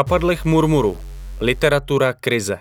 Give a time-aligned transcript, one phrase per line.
[0.00, 0.98] V chapadlech murmuru.
[1.40, 2.58] Literatura krize.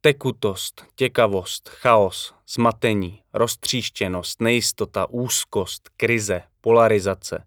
[0.00, 7.44] Tekutost, těkavost, chaos, zmatení, roztříštěnost, nejistota, úzkost, krize, polarizace.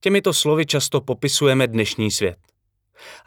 [0.00, 2.43] Těmito slovy často popisujeme dnešní svět.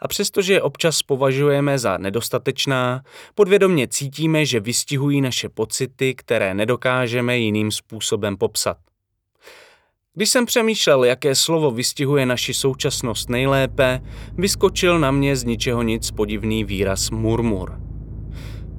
[0.00, 3.02] A přestože je občas považujeme za nedostatečná,
[3.34, 8.76] podvědomně cítíme, že vystihují naše pocity, které nedokážeme jiným způsobem popsat.
[10.14, 14.00] Když jsem přemýšlel, jaké slovo vystihuje naši současnost nejlépe,
[14.32, 17.80] vyskočil na mě z ničeho nic podivný výraz murmur.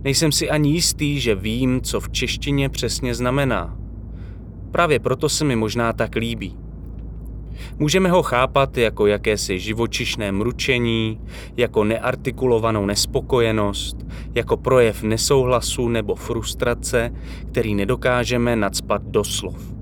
[0.04, 3.78] Nejsem si ani jistý, že vím, co v češtině přesně znamená.
[4.72, 6.58] Právě proto se mi možná tak líbí.
[7.78, 11.22] Můžeme ho chápat jako jakési živočišné mručení,
[11.58, 13.98] jako neartikulovanou nespokojenost,
[14.36, 17.12] jako projev nesouhlasu nebo frustrace,
[17.52, 19.80] který nedokážeme nadspat do slov.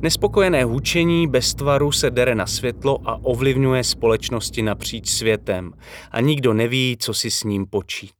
[0.00, 5.72] Nespokojené hučení bez tvaru se dere na světlo a ovlivňuje společnosti napříč světem
[6.10, 8.12] a nikdo neví, co si s ním počít.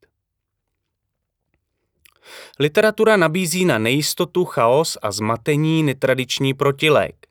[2.60, 7.26] Literatura nabízí na nejistotu, chaos a zmatení netradiční protilék.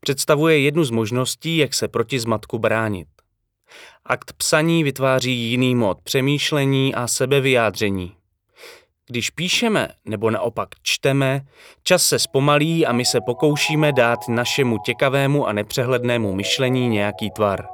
[0.00, 3.08] Představuje jednu z možností, jak se proti zmatku bránit.
[4.04, 8.12] Akt psaní vytváří jiný mod přemýšlení a sebevyjádření.
[9.06, 11.40] Když píšeme nebo naopak čteme,
[11.82, 17.66] čas se zpomalí a my se pokoušíme dát našemu těkavému a nepřehlednému myšlení nějaký tvar.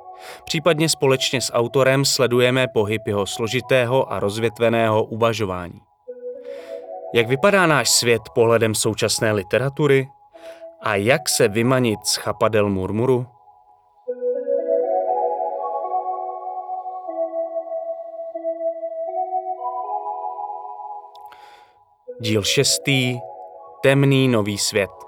[0.44, 5.80] Případně společně s autorem sledujeme pohyb jeho složitého a rozvětveného uvažování.
[7.14, 10.08] Jak vypadá náš svět pohledem současné literatury?
[10.80, 13.26] A jak se vymanit z chapadel murmuru?
[22.20, 23.18] Díl šestý.
[23.82, 25.07] Temný nový svět.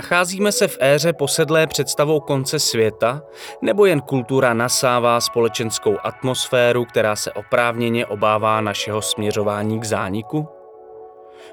[0.00, 3.22] Nacházíme se v éře posedlé představou konce světa,
[3.62, 10.48] nebo jen kultura nasává společenskou atmosféru, která se oprávněně obává našeho směřování k zániku?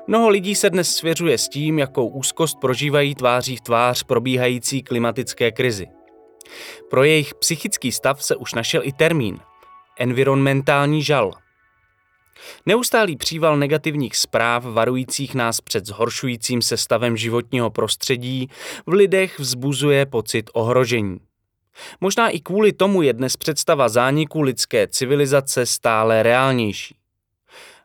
[0.08, 5.52] Mnoho lidí se dnes svěřuje s tím, jakou úzkost prožívají tváří v tvář probíhající klimatické
[5.52, 5.88] krizi.
[6.90, 9.40] Pro jejich psychický stav se už našel i termín–
[10.00, 11.32] environmentální žal–
[12.66, 18.50] Neustálý příval negativních zpráv varujících nás před zhoršujícím se stavem životního prostředí
[18.86, 21.20] v lidech vzbuzuje pocit ohrožení.
[22.02, 26.96] Možná i kvůli tomu je dnes představa zániku lidské civilizace stále reálnější.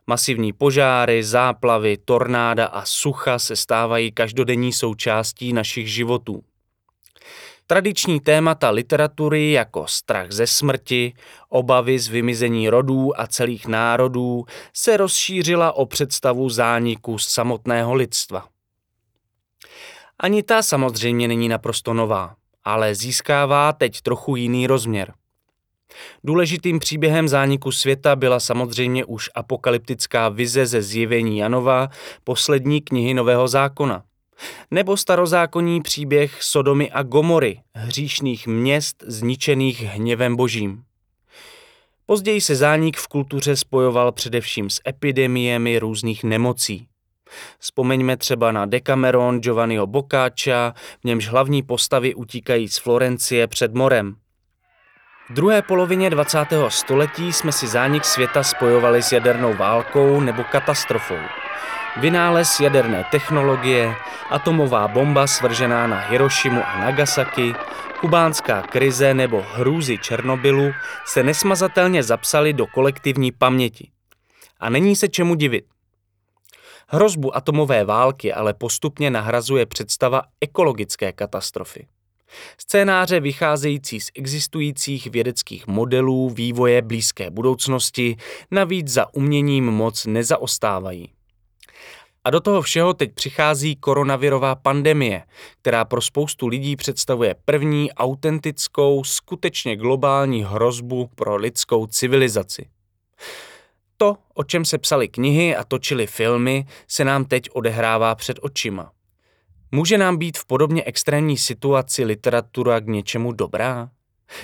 [0.07, 6.43] Masivní požáry, záplavy, tornáda a sucha se stávají každodenní součástí našich životů.
[7.67, 11.13] Tradiční témata literatury jako strach ze smrti,
[11.49, 18.47] obavy z vymizení rodů a celých národů se rozšířila o představu zániku samotného lidstva.
[20.19, 25.13] Ani ta samozřejmě není naprosto nová, ale získává teď trochu jiný rozměr.
[26.23, 31.89] Důležitým příběhem zániku světa byla samozřejmě už apokalyptická vize ze zjevení Janova,
[32.23, 34.03] poslední knihy Nového zákona–
[34.71, 40.83] nebo starozákonní příběh Sodomy a Gomory, hříšných měst zničených hněvem božím.
[42.05, 46.87] Později se zánik v kultuře spojoval především s epidemiemi různých nemocí.
[47.59, 54.15] Vzpomeňme třeba na Decameron Giovanniho Boccaccia, v němž hlavní postavy utíkají z Florencie před morem.
[55.29, 56.37] V druhé polovině 20.
[56.67, 61.19] století jsme si zánik světa spojovali s jadernou válkou nebo katastrofou.
[61.97, 63.95] Vynález jaderné technologie,
[64.29, 67.53] atomová bomba svržená na Hirošimu a Nagasaki,
[68.01, 70.71] kubánská krize nebo hrůzy Černobylu
[71.05, 73.89] se nesmazatelně zapsali do kolektivní paměti.
[74.59, 75.65] A není se čemu divit.
[76.87, 81.87] Hrozbu atomové války ale postupně nahrazuje představa ekologické katastrofy.
[82.57, 88.17] Scénáře vycházející z existujících vědeckých modelů vývoje blízké budoucnosti
[88.51, 91.09] navíc za uměním moc nezaostávají.
[92.25, 95.23] A do toho všeho teď přichází koronavirová pandemie,
[95.61, 102.69] která pro spoustu lidí představuje první autentickou, skutečně globální hrozbu pro lidskou civilizaci.
[103.97, 108.91] To, o čem se psaly knihy a točily filmy, se nám teď odehrává před očima.
[109.71, 113.89] Může nám být v podobně extrémní situaci literatura k něčemu dobrá?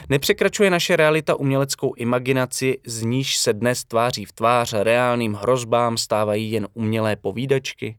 [0.09, 6.51] Nepřekračuje naše realita uměleckou imaginaci, z níž se dnes tváří v tvář reálným hrozbám stávají
[6.51, 7.97] jen umělé povídačky?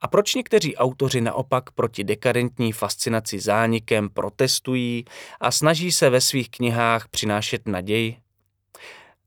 [0.00, 5.04] A proč někteří autoři naopak proti dekadentní fascinaci zánikem protestují
[5.40, 8.16] a snaží se ve svých knihách přinášet naději?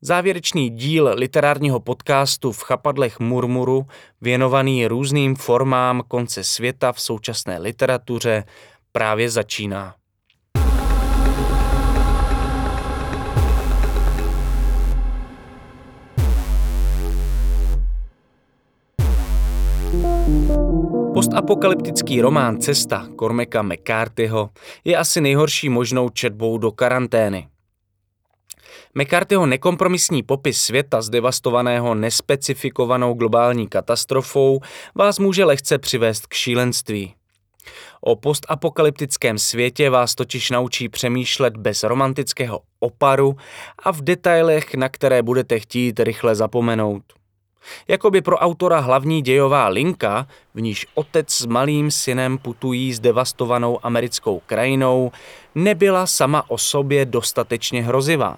[0.01, 3.87] Závěrečný díl literárního podcastu v chapadlech Murmuru,
[4.21, 8.43] věnovaný různým formám konce světa v současné literatuře,
[8.91, 9.98] právě začíná.
[21.19, 24.49] Postapokalyptický román Cesta Cormaca McCarthyho
[24.85, 27.47] je asi nejhorší možnou četbou do karantény.
[28.95, 34.59] McCarthyho nekompromisní popis světa zdevastovaného nespecifikovanou globální katastrofou
[34.95, 37.13] vás může lehce přivést k šílenství.
[38.01, 43.35] O postapokalyptickém světě vás totiž naučí přemýšlet bez romantického oparu
[43.83, 47.18] a v detailech, na které budete chtít rychle zapomenout.
[47.87, 53.85] Jakoby pro autora hlavní dějová linka, v níž otec s malým synem putují s devastovanou
[53.85, 55.11] americkou krajinou,
[55.55, 58.37] nebyla sama o sobě dostatečně hrozivá.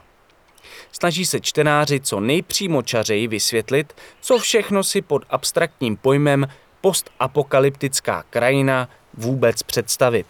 [0.91, 6.47] Snaží se čtenáři co nejpřímočařeji vysvětlit, co všechno si pod abstraktním pojmem
[6.81, 10.27] postapokalyptická krajina vůbec představit.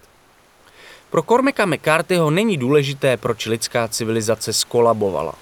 [1.09, 5.33] Pro Cormaca McCarthyho není důležité, proč lidská civilizace skolabovala.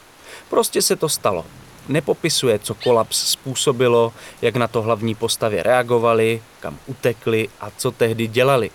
[0.49, 1.45] Prostě se to stalo
[1.89, 8.27] nepopisuje, co kolaps způsobilo, jak na to hlavní postavy reagovali, kam utekli a co tehdy
[8.27, 8.71] dělali.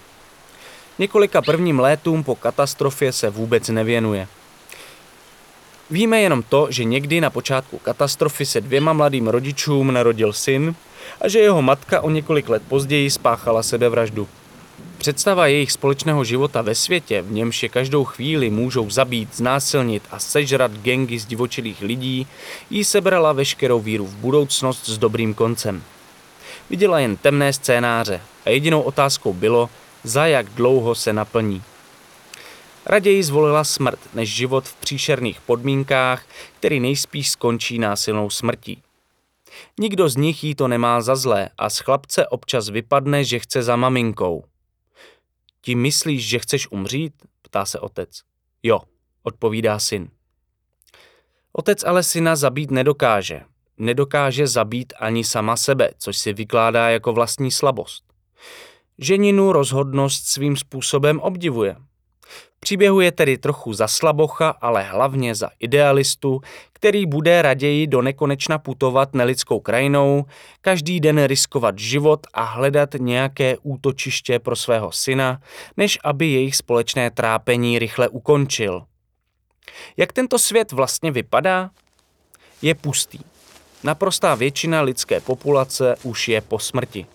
[0.99, 4.29] Několika prvním létům po katastrofě se vůbec nevěnuje.
[5.91, 10.75] Víme jenom to, že někdy na počátku katastrofy se dvěma mladým rodičům narodil syn
[11.21, 14.29] a že jeho matka o několik let později spáchala sebevraždu.
[14.99, 20.19] Představa jejich společného života ve světě, v němž je každou chvíli můžou zabít, znásilnit a
[20.19, 22.27] sežrat gengy z divočilých lidí,
[22.71, 25.83] jí sebrala veškerou víru v budoucnost s dobrým koncem.
[26.71, 29.71] Viděla jen temné scénáře a jedinou otázkou bylo,
[30.05, 31.63] za jak dlouho se naplní.
[32.87, 36.25] Raději zvolila smrt než život v příšerných podmínkách,
[36.59, 38.83] který nejspíš skončí násilnou smrtí.
[39.81, 43.63] Nikdo z nich jí to nemá za zlé a z chlapce občas vypadne, že chce
[43.63, 44.45] za maminkou.
[45.65, 47.15] Ti myslíš, že chceš umřít?
[47.43, 48.21] ptá se otec.
[48.63, 48.81] Jo,
[49.23, 50.09] odpovídá syn.
[51.53, 53.43] Otec ale syna zabít nedokáže.
[53.79, 58.05] Nedokáže zabít ani sama sebe, což si vykládá jako vlastní slabost.
[58.99, 61.77] Ženinu rozhodnost svým způsobem obdivuje
[62.65, 66.41] příběhu je tedy trochu za slabocha, ale hlavně za idealistu,
[66.73, 70.25] který bude raději do nekonečna putovat nelidskou krajinou,
[70.61, 75.41] každý den riskovat život a hledat nějaké útočiště pro svého syna,
[75.77, 78.83] než aby jejich společné trápení rychle ukončil.
[79.97, 81.71] Jak tento svět vlastně vypadá?
[82.63, 83.19] Je pustý.
[83.83, 87.07] Naprostá většina lidské populace už je po smrti.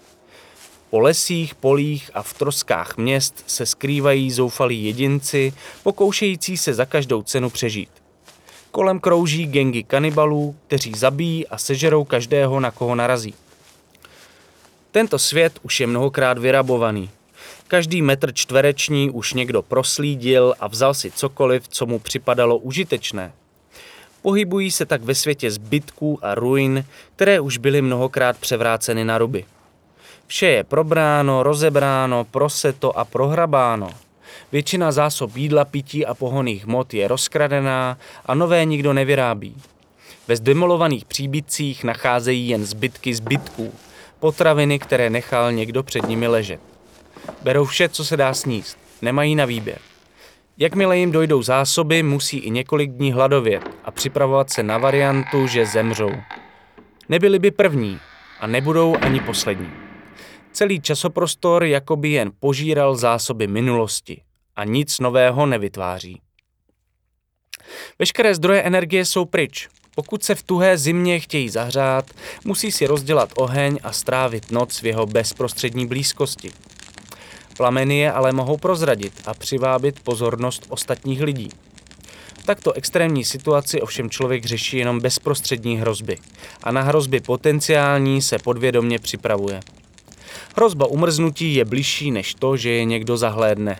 [0.89, 5.53] Po lesích, polích a v troskách měst se skrývají zoufalí jedinci,
[5.83, 7.89] pokoušející se za každou cenu přežít.
[8.71, 13.33] Kolem krouží gengy kanibalů, kteří zabijí a sežerou každého, na koho narazí.
[14.91, 17.09] Tento svět už je mnohokrát vyrabovaný.
[17.67, 23.31] Každý metr čtvereční už někdo proslídil a vzal si cokoliv, co mu připadalo užitečné.
[24.21, 29.45] Pohybují se tak ve světě zbytků a ruin, které už byly mnohokrát převráceny na ruby.
[30.29, 33.89] Vše je probráno, rozebráno, proseto a prohrabáno.
[34.51, 39.55] Většina zásob jídla, pití a pohoných hmot je rozkradená a nové nikdo nevyrábí.
[40.27, 43.73] Ve zdemolovaných příbytcích nacházejí jen zbytky zbytků,
[44.19, 46.59] potraviny, které nechal někdo před nimi ležet.
[47.41, 49.79] Berou vše, co se dá sníst, nemají na výběr.
[50.57, 55.65] Jakmile jim dojdou zásoby, musí i několik dní hladovět a připravovat se na variantu, že
[55.65, 56.11] zemřou.
[57.09, 57.99] Nebyli by první
[58.39, 59.88] a nebudou ani poslední.
[60.51, 64.21] Celý časoprostor jakoby jen požíral zásoby minulosti
[64.55, 66.21] a nic nového nevytváří.
[67.99, 69.69] Veškeré zdroje energie jsou pryč.
[69.95, 72.05] Pokud se v tuhé zimě chtějí zahřát,
[72.43, 76.51] musí si rozdělat oheň a strávit noc v jeho bezprostřední blízkosti.
[77.57, 81.49] Plameny je ale mohou prozradit a přivábit pozornost ostatních lidí.
[82.39, 86.17] V takto extrémní situaci ovšem člověk řeší jenom bezprostřední hrozby
[86.63, 89.59] a na hrozby potenciální se podvědomně připravuje.
[90.55, 93.79] Hrozba umrznutí je bližší než to, že je někdo zahlédne.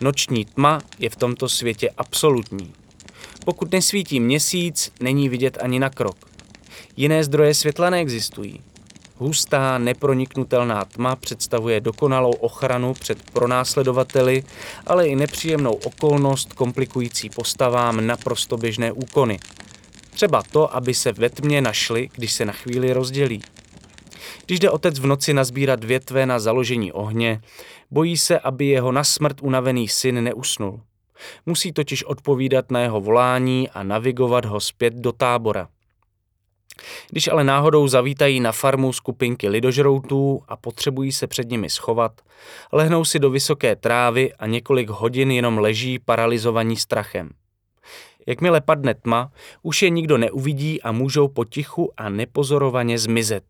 [0.00, 2.72] Noční tma je v tomto světě absolutní.
[3.44, 6.16] Pokud nesvítí měsíc, není vidět ani na krok.
[6.96, 8.60] Jiné zdroje světla neexistují.
[9.18, 14.44] Hustá, neproniknutelná tma představuje dokonalou ochranu před pronásledovateli,
[14.86, 19.38] ale i nepříjemnou okolnost komplikující postavám naprosto běžné úkony.
[20.10, 23.42] Třeba to, aby se ve tmě našli, když se na chvíli rozdělí.
[24.46, 27.40] Když jde otec v noci nazbírat větve na založení ohně,
[27.90, 30.80] bojí se, aby jeho na smrt unavený syn neusnul.
[31.46, 35.68] Musí totiž odpovídat na jeho volání a navigovat ho zpět do tábora.
[37.10, 42.20] Když ale náhodou zavítají na farmu skupinky lidožroutů a potřebují se před nimi schovat,
[42.72, 47.30] lehnou si do vysoké trávy a několik hodin jenom leží paralizovaní strachem.
[48.26, 53.44] Jakmile padne tma, už je nikdo neuvidí a můžou potichu a nepozorovaně zmizet.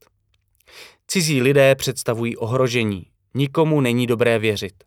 [1.08, 3.06] Cizí lidé představují ohrožení.
[3.34, 4.84] Nikomu není dobré věřit.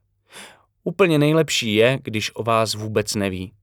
[0.84, 3.54] Úplně nejlepší je, když o vás vůbec neví.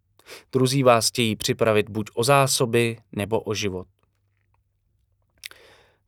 [0.52, 3.86] Druzí vás chtějí připravit buď o zásoby, nebo o život.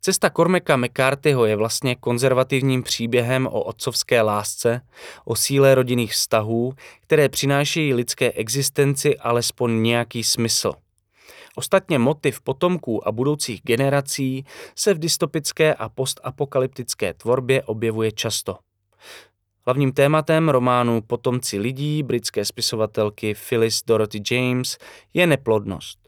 [0.01, 4.81] Cesta Cormaca McCarthyho je vlastně konzervativním příběhem o otcovské lásce,
[5.25, 10.73] o síle rodinných vztahů, které přinášejí lidské existenci alespoň nějaký smysl.
[11.59, 14.45] Ostatně motiv potomků a budoucích generací
[14.77, 18.59] se v dystopické a postapokalyptické tvorbě objevuje často.
[19.67, 24.79] Hlavním tématem románu Potomci lidí britské spisovatelky Phyllis Dorothy James
[25.15, 25.99] je neplodnost.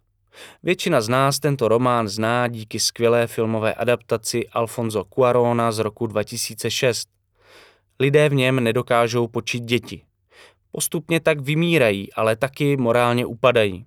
[0.63, 7.09] Většina z nás tento román zná díky skvělé filmové adaptaci Alfonso Cuarona z roku 2006.
[8.01, 10.03] Lidé v něm nedokážou počít děti.
[10.73, 13.87] Postupně tak vymírají, ale taky morálně upadají.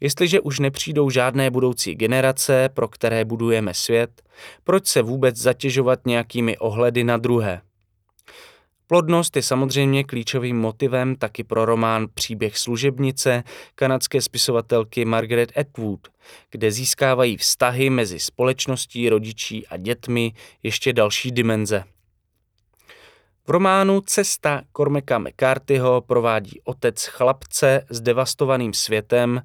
[0.00, 4.22] Jestliže už nepřijdou žádné budoucí generace, pro které budujeme svět,
[4.64, 7.60] proč se vůbec zatěžovat nějakými ohledy na druhé?
[8.88, 13.44] Plodnost je samozřejmě klíčovým motivem taky pro román Příběh služebnice
[13.74, 16.08] kanadské spisovatelky Margaret Atwood,
[16.50, 20.32] kde získávají vztahy mezi společností, rodičí a dětmi
[20.62, 21.84] ještě další dimenze.
[23.46, 29.42] V románu Cesta Cormaca McCarthyho provádí otec chlapce s devastovaným světem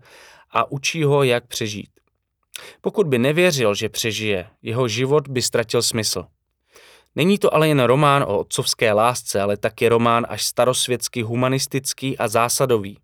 [0.52, 1.90] a učí ho, jak přežít.
[2.82, 6.26] Pokud by nevěřil, že přežije, jeho život by ztratil smysl.
[7.16, 12.28] Není to ale jen román o otcovské lásce, ale taky román až starosvětsky humanistický a
[12.28, 12.98] zásadový.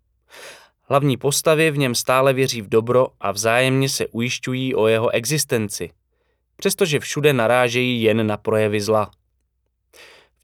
[0.82, 5.90] Hlavní postavy v něm stále věří v dobro a vzájemně se ujišťují o jeho existenci,
[6.56, 9.10] přestože všude narážejí jen na projevy zla.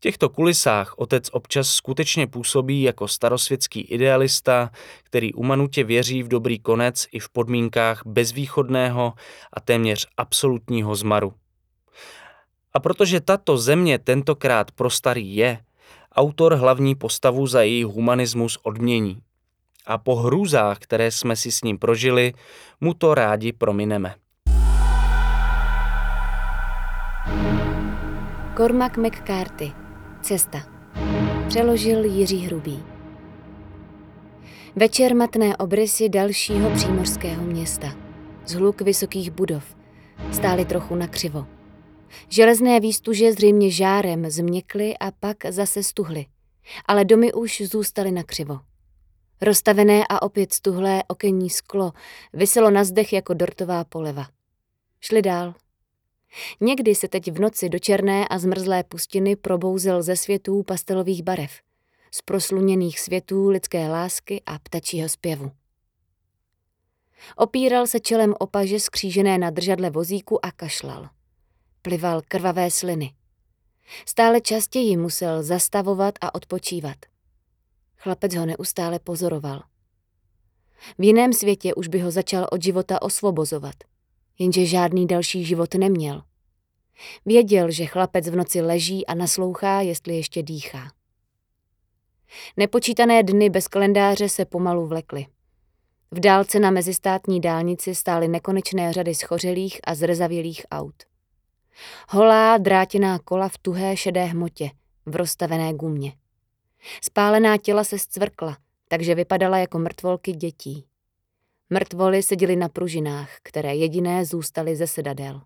[0.05, 4.71] V těchto kulisách otec občas skutečně působí jako starosvětský idealista,
[5.03, 9.13] který umanutě věří v dobrý konec i v podmínkách bezvýchodného
[9.53, 11.33] a téměř absolutního zmaru.
[12.73, 15.59] A protože tato země tentokrát prostarý je,
[16.13, 19.19] autor hlavní postavu za její humanismus odmění.
[19.87, 22.33] A po hrůzách, které jsme si s ním prožili,
[22.81, 24.15] mu to rádi promineme.
[28.57, 29.84] Cormac McCarthy
[30.25, 30.59] Cesta
[31.49, 32.83] Přeložil Jiří Hrubý
[34.77, 37.97] Večer matné obrysy dalšího přímořského města.
[38.47, 39.77] Zhluk vysokých budov.
[40.33, 41.47] Stály trochu nakřivo.
[42.29, 46.27] Železné výstuže zřejmě žárem změkly a pak zase stuhly,
[46.87, 48.61] ale domy už zůstaly nakřivo.
[49.41, 51.93] Rozstavené a opět stuhlé okenní sklo
[52.33, 54.27] vyselo na zdech jako dortová poleva.
[55.01, 55.55] Šli dál.
[56.61, 61.53] Někdy se teď v noci do černé a zmrzlé pustiny probouzel ze světů pastelových barev,
[62.11, 65.51] z prosluněných světů lidské lásky a ptačího zpěvu.
[67.37, 71.09] Opíral se čelem opaže skřížené na držadle vozíku a kašlal
[71.85, 73.15] plival krvavé sliny.
[74.07, 76.97] Stále častěji musel zastavovat a odpočívat.
[77.97, 79.63] Chlapec ho neustále pozoroval.
[80.99, 83.75] V jiném světě už by ho začal od života osvobozovat,
[84.39, 86.23] jenže žádný další život neměl.
[87.27, 90.93] Věděl, že chlapec v noci leží a naslouchá, jestli ještě dýchá.
[92.57, 95.27] Nepočítané dny bez kalendáře se pomalu vlekly.
[96.11, 100.95] V dálce na mezistátní dálnici stály nekonečné řady schořelých a zrezavělých aut.
[102.09, 104.71] Holá drátěná kola v tuhé šedé hmotě,
[105.07, 106.13] v rozstavené gumě.
[107.03, 108.57] Spálená těla se zcvrkla,
[108.89, 110.85] takže vypadala jako mrtvolky dětí.
[111.75, 115.41] Mrtvoly seděly na pružinách, které jediné zůstaly ze sedadel.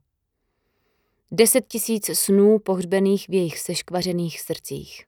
[1.31, 5.05] Deset tisíc snů pohřbených v jejich seškvařených srdcích.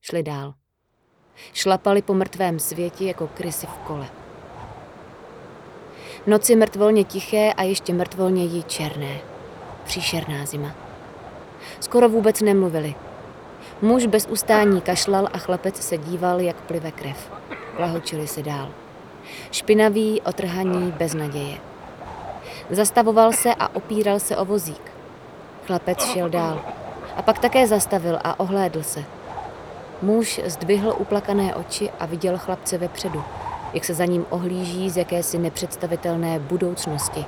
[0.00, 0.54] Šli dál.
[1.52, 4.10] Šlapali po mrtvém světě jako krysy v kole.
[6.26, 9.20] Noci mrtvolně tiché a ještě mrtvolněji černé.
[9.84, 10.76] Příšerná zima.
[11.80, 12.94] Skoro vůbec nemluvili.
[13.82, 17.32] Muž bez ustání kašlal a chlapec se díval, jak plive krev.
[17.76, 18.87] Plahočili se dál.
[19.50, 21.58] Špinavý, otrhaní, bez naděje.
[22.70, 24.92] Zastavoval se a opíral se o vozík.
[25.66, 26.60] Chlapec šel dál.
[27.16, 29.04] A pak také zastavil a ohlédl se.
[30.02, 33.24] Muž zdvihl uplakané oči a viděl chlapce vepředu,
[33.72, 37.24] jak se za ním ohlíží z jakési nepředstavitelné budoucnosti.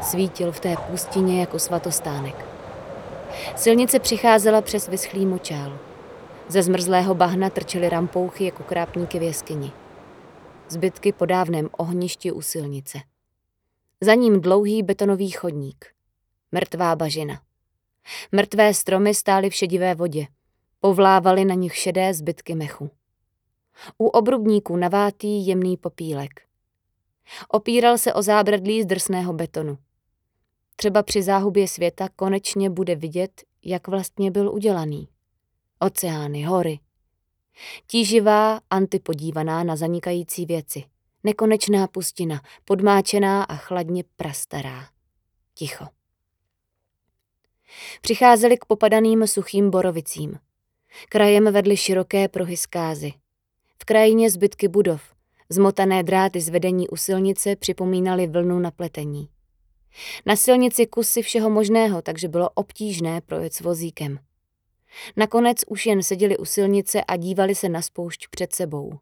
[0.00, 2.46] Svítil v té pustině jako svatostánek.
[3.56, 5.72] Silnice přicházela přes vyschlý močál.
[6.48, 9.72] Ze zmrzlého bahna trčely rampouchy jako krápníky v jeskyni.
[10.72, 12.98] Zbytky po dávném ohništi u silnice.
[14.00, 15.86] Za ním dlouhý betonový chodník.
[16.52, 17.42] Mrtvá bažina.
[18.32, 20.26] Mrtvé stromy stály v šedivé vodě.
[20.80, 22.90] Povlávaly na nich šedé zbytky mechu.
[23.98, 26.42] U obrubníků navátý jemný popílek.
[27.48, 29.78] Opíral se o zábradlí z drsného betonu.
[30.76, 35.08] Třeba při záhubě světa konečně bude vidět, jak vlastně byl udělaný.
[35.78, 36.78] Oceány, hory.
[37.86, 40.84] Tíživá, antipodívaná na zanikající věci.
[41.24, 44.88] Nekonečná pustina, podmáčená a chladně prastará.
[45.54, 45.84] Ticho.
[48.00, 50.38] Přicházeli k popadaným suchým borovicím.
[51.08, 53.12] Krajem vedly široké pruhy zkázy.
[53.82, 55.02] V krajině zbytky budov.
[55.48, 59.28] Zmotané dráty z vedení u silnice připomínaly vlnu na pletení.
[60.26, 64.18] Na silnici kusy všeho možného, takže bylo obtížné projet s vozíkem.
[65.16, 68.98] Nakonec už jen seděli u silnice a dívali se na spoušť před sebou.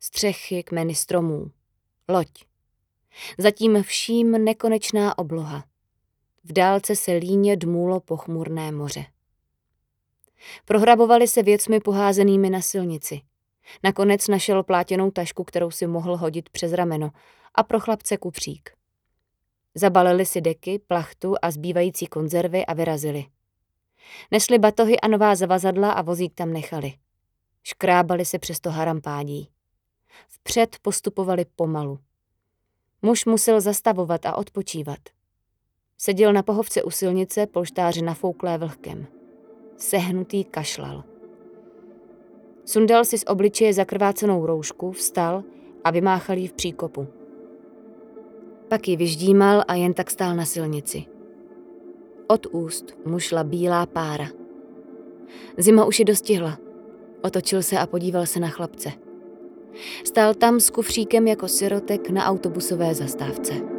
[0.00, 1.50] Střechy, kmeny stromů.
[2.08, 2.28] Loď.
[3.38, 5.64] Zatím vším nekonečná obloha.
[6.44, 9.04] V dálce se líně dmulo pochmurné moře.
[10.64, 13.20] Prohrabovali se věcmi poházenými na silnici.
[13.82, 17.10] Nakonec našel plátěnou tašku, kterou si mohl hodit přes rameno
[17.54, 18.70] a pro chlapce kupřík.
[19.74, 23.24] Zabalili si deky, plachtu a zbývající konzervy a vyrazili.
[24.30, 26.92] Nesli batohy a nová zavazadla a vozík tam nechali.
[27.62, 29.48] Škrábali se přes to harampádí.
[30.28, 31.98] Vpřed postupovali pomalu.
[33.02, 34.98] Muž musel zastavovat a odpočívat.
[35.98, 39.06] Seděl na pohovce u silnice, polštáře nafouklé vlhkem.
[39.76, 41.04] Sehnutý kašlal.
[42.64, 45.42] Sundal si z obličeje zakrvácenou roušku, vstal
[45.84, 47.08] a vymáchal ji v příkopu.
[48.68, 51.11] Pak ji vyždímal a jen tak stál na silnici.
[52.32, 54.28] Od úst mu šla bílá pára.
[55.58, 56.58] Zima už ji dostihla.
[57.22, 58.92] Otočil se a podíval se na chlapce.
[60.04, 63.71] Stál tam s kufříkem jako sirotek na autobusové zastávce.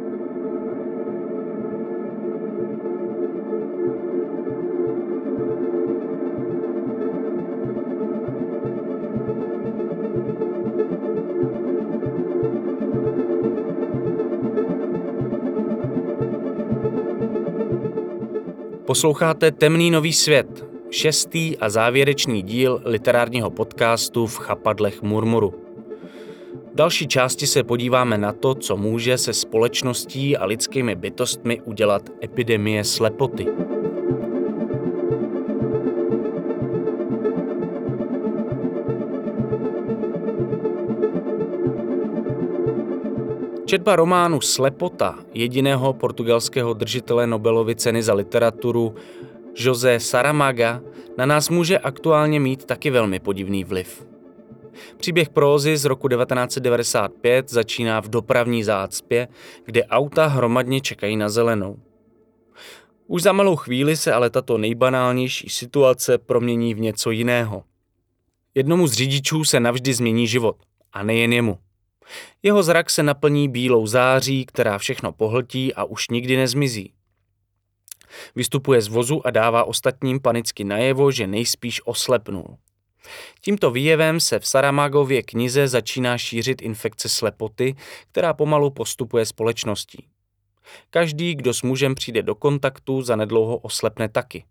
[18.94, 25.54] Posloucháte Temný nový svět, šestý a závěrečný díl literárního podcastu v chapadlech Murmuru.
[26.72, 32.02] V další části se podíváme na to, co může se společností a lidskými bytostmi udělat
[32.22, 33.46] epidemie slepoty.
[43.74, 48.94] Četba románu Slepota, jediného portugalského držitele Nobelovy ceny za literaturu,
[49.56, 50.80] José Saramaga,
[51.18, 54.06] na nás může aktuálně mít taky velmi podivný vliv.
[54.96, 59.28] Příběh prózy z roku 1995 začíná v dopravní zácpě,
[59.64, 61.76] kde auta hromadně čekají na zelenou.
[63.06, 67.64] Už za malou chvíli se ale tato nejbanálnější situace promění v něco jiného.
[68.54, 70.56] Jednomu z řidičů se navždy změní život.
[70.92, 71.58] A nejen jemu.
[72.42, 76.92] Jeho zrak se naplní bílou září, která všechno pohltí a už nikdy nezmizí.
[78.36, 82.56] Vystupuje z vozu a dává ostatním panicky najevo, že nejspíš oslepnul.
[83.40, 87.74] Tímto výjevem se v Saramagově knize začíná šířit infekce slepoty,
[88.10, 90.06] která pomalu postupuje společností.
[90.90, 94.44] Každý, kdo s mužem přijde do kontaktu, zanedlouho oslepne taky.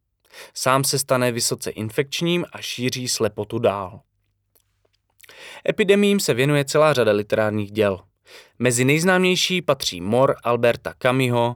[0.54, 4.02] Sám se stane vysoce infekčním a šíří slepotu dál.
[5.70, 8.00] Epidemím se věnuje celá řada literárních děl.
[8.60, 11.56] Mezi nejznámější patří Mor Alberta Camusho,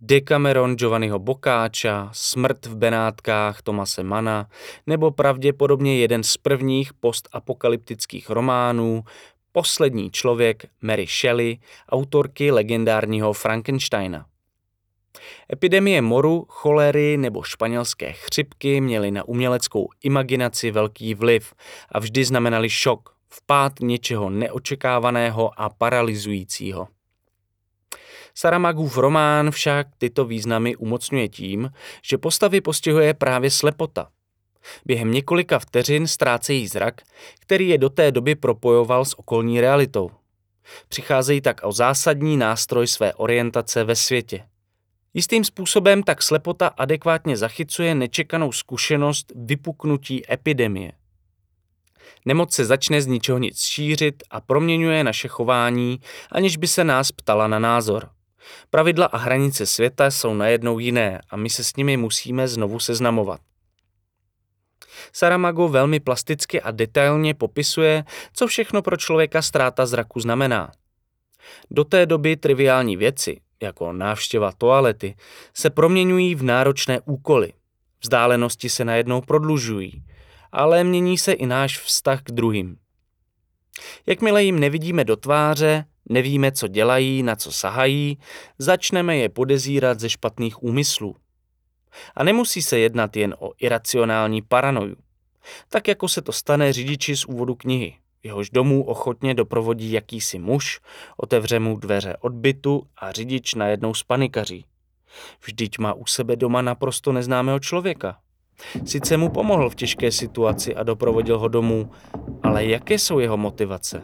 [0.00, 4.48] Decameron Giovanniho Boccaccia, Smrt v Benátkách Tomase Mana
[4.86, 9.04] nebo pravděpodobně jeden z prvních postapokalyptických románů
[9.52, 14.26] Poslední člověk Mary Shelley, autorky legendárního Frankensteina.
[15.52, 21.54] Epidemie moru, cholery nebo španělské chřipky měly na uměleckou imaginaci velký vliv
[21.88, 26.88] a vždy znamenali šok, vpád něčeho neočekávaného a paralyzujícího.
[28.34, 31.70] Saramagův román však tyto významy umocňuje tím,
[32.02, 34.08] že postavy postihuje právě slepota.
[34.84, 37.02] Během několika vteřin ztrácejí zrak,
[37.40, 40.10] který je do té doby propojoval s okolní realitou.
[40.88, 44.44] Přicházejí tak o zásadní nástroj své orientace ve světě.
[45.16, 50.92] Jistým způsobem tak slepota adekvátně zachycuje nečekanou zkušenost vypuknutí epidemie.
[52.24, 56.00] Nemoc se začne z ničeho nic šířit a proměňuje naše chování,
[56.32, 58.10] aniž by se nás ptala na názor.
[58.70, 63.40] Pravidla a hranice světa jsou najednou jiné a my se s nimi musíme znovu seznamovat.
[65.12, 70.72] Saramago velmi plasticky a detailně popisuje, co všechno pro člověka ztráta zraku znamená.
[71.70, 75.16] Do té doby triviální věci, jako návštěva toalety,
[75.54, 77.52] se proměňují v náročné úkoly.
[78.02, 80.04] Vzdálenosti se najednou prodlužují,
[80.52, 82.76] ale mění se i náš vztah k druhým.
[84.06, 88.18] Jakmile jim nevidíme do tváře, nevíme, co dělají, na co sahají,
[88.58, 91.16] začneme je podezírat ze špatných úmyslů.
[92.14, 94.96] A nemusí se jednat jen o iracionální paranoju.
[95.68, 97.96] Tak jako se to stane řidiči z úvodu knihy.
[98.26, 100.80] Jehož domů ochotně doprovodí jakýsi muž,
[101.16, 104.64] otevře mu dveře odbytu a řidič najednou spanikaří.
[105.44, 108.18] Vždyť má u sebe doma naprosto neznámého člověka.
[108.84, 111.90] Sice mu pomohl v těžké situaci a doprovodil ho domů,
[112.42, 114.02] ale jaké jsou jeho motivace?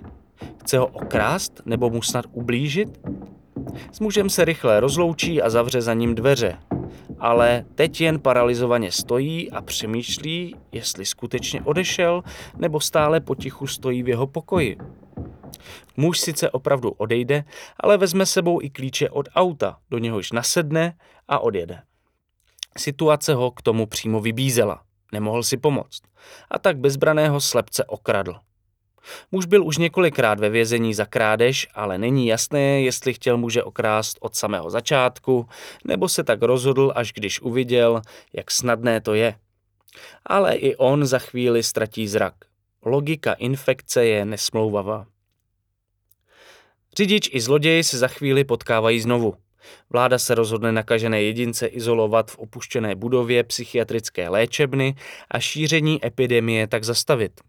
[0.60, 3.00] Chce ho okrást nebo mu snad ublížit?
[3.92, 6.58] S mužem se rychle rozloučí a zavře za ním dveře.
[7.24, 12.22] Ale teď jen paralizovaně stojí a přemýšlí, jestli skutečně odešel
[12.56, 14.78] nebo stále potichu stojí v jeho pokoji.
[15.96, 17.44] Muž sice opravdu odejde,
[17.80, 20.94] ale vezme sebou i klíče od auta, do něhož nasedne
[21.28, 21.82] a odjede.
[22.78, 24.82] Situace ho k tomu přímo vybízela.
[25.12, 26.02] Nemohl si pomoct.
[26.50, 28.34] A tak bezbraného slepce okradl.
[29.32, 34.18] Muž byl už několikrát ve vězení za krádež, ale není jasné, jestli chtěl muže okrást
[34.20, 35.48] od samého začátku,
[35.84, 39.34] nebo se tak rozhodl, až když uviděl, jak snadné to je.
[40.26, 42.34] Ale i on za chvíli ztratí zrak.
[42.84, 45.06] Logika infekce je nesmlouvavá.
[46.96, 49.34] Řidič i zloděj se za chvíli potkávají znovu.
[49.90, 54.94] Vláda se rozhodne nakažené jedince izolovat v opuštěné budově psychiatrické léčebny
[55.30, 57.40] a šíření epidemie tak zastavit.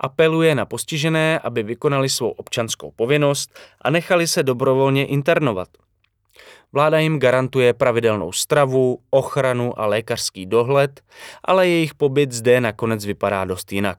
[0.00, 5.68] Apeluje na postižené, aby vykonali svou občanskou povinnost a nechali se dobrovolně internovat.
[6.72, 11.00] Vláda jim garantuje pravidelnou stravu, ochranu a lékařský dohled,
[11.44, 13.98] ale jejich pobyt zde nakonec vypadá dost jinak.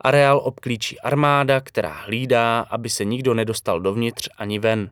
[0.00, 4.90] Areál obklíčí armáda, která hlídá, aby se nikdo nedostal dovnitř ani ven.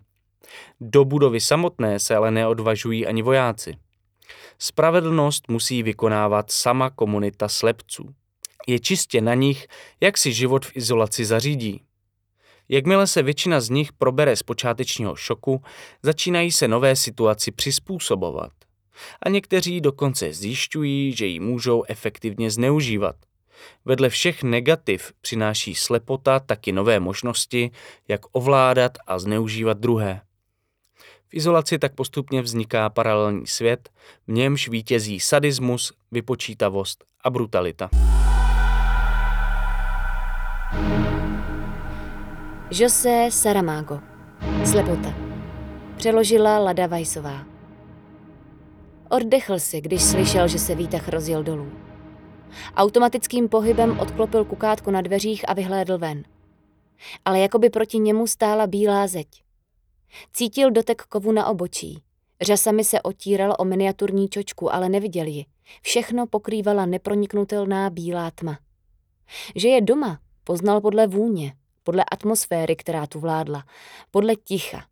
[0.80, 3.76] Do budovy samotné se ale neodvažují ani vojáci.
[4.58, 8.14] Spravedlnost musí vykonávat sama komunita slepců.
[8.66, 9.66] Je čistě na nich,
[10.00, 11.82] jak si život v izolaci zařídí.
[12.68, 15.62] Jakmile se většina z nich probere z počátečního šoku,
[16.02, 18.52] začínají se nové situaci přizpůsobovat.
[19.22, 23.16] A někteří dokonce zjišťují, že ji můžou efektivně zneužívat.
[23.84, 27.70] Vedle všech negativ přináší slepota taky nové možnosti,
[28.08, 30.20] jak ovládat a zneužívat druhé.
[31.28, 33.88] V izolaci tak postupně vzniká paralelní svět,
[34.26, 37.90] v němž vítězí sadismus, vypočítavost a brutalita.
[42.70, 44.00] José Saramago.
[44.64, 45.14] Slepota.
[45.96, 47.46] Přeložila Lada Vajsová.
[49.10, 51.72] Oddechl si, když slyšel, že se výtah rozjel dolů.
[52.76, 56.24] Automatickým pohybem odklopil kukátko na dveřích a vyhlédl ven.
[57.24, 59.28] Ale jako by proti němu stála bílá zeď.
[60.32, 62.02] Cítil dotek kovu na obočí.
[62.40, 65.44] Řasami se otíral o miniaturní čočku, ale neviděl ji.
[65.82, 68.58] Všechno pokrývala neproniknutelná bílá tma.
[69.54, 71.52] Že je doma, poznal podle vůně,
[71.84, 73.64] podle atmosféry, která tu vládla,
[74.10, 74.84] podle ticha.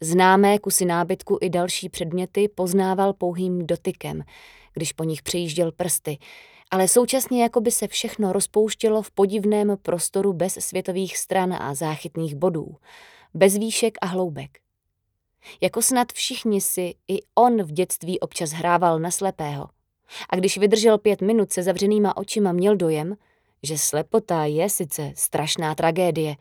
[0.00, 4.22] Známé kusy nábytku i další předměty poznával pouhým dotykem,
[4.72, 6.18] když po nich přejížděl prsty,
[6.70, 12.34] ale současně jako by se všechno rozpouštělo v podivném prostoru bez světových stran a záchytných
[12.34, 12.76] bodů,
[13.34, 14.58] bez výšek a hloubek.
[15.60, 19.68] Jako snad všichni si i on v dětství občas hrával na slepého.
[20.30, 23.16] A když vydržel pět minut se zavřenýma očima, měl dojem,
[23.62, 26.36] že slepota je sice strašná tragédie,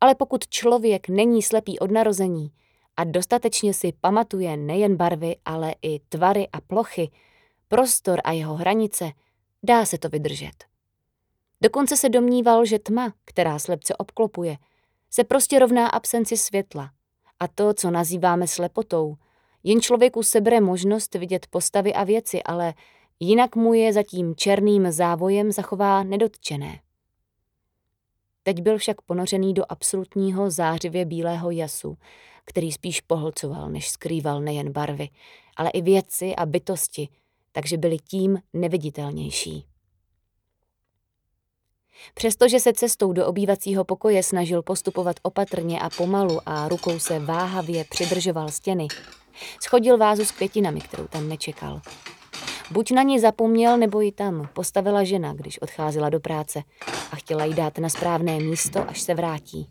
[0.00, 2.50] ale pokud člověk není slepý od narození
[2.96, 7.10] a dostatečně si pamatuje nejen barvy, ale i tvary a plochy,
[7.68, 9.12] prostor a jeho hranice,
[9.62, 10.64] dá se to vydržet.
[11.60, 14.56] Dokonce se domníval, že tma, která slepce obklopuje,
[15.10, 16.90] se prostě rovná absenci světla
[17.40, 19.16] a to, co nazýváme slepotou,
[19.62, 22.74] jen člověku sebere možnost vidět postavy a věci, ale
[23.20, 26.80] jinak mu je za tím černým závojem zachová nedotčené.
[28.42, 31.96] Teď byl však ponořený do absolutního zářivě bílého jasu,
[32.44, 35.08] který spíš pohlcoval, než skrýval nejen barvy,
[35.56, 37.08] ale i věci a bytosti,
[37.52, 39.66] takže byly tím neviditelnější.
[42.14, 47.84] Přestože se cestou do obývacího pokoje snažil postupovat opatrně a pomalu a rukou se váhavě
[47.84, 48.88] přidržoval stěny,
[49.60, 51.80] Schodil vázu s květinami, kterou tam nečekal.
[52.70, 56.62] Buď na ní zapomněl, nebo ji tam postavila žena, když odcházela do práce
[57.12, 59.68] a chtěla jí dát na správné místo, až se vrátí.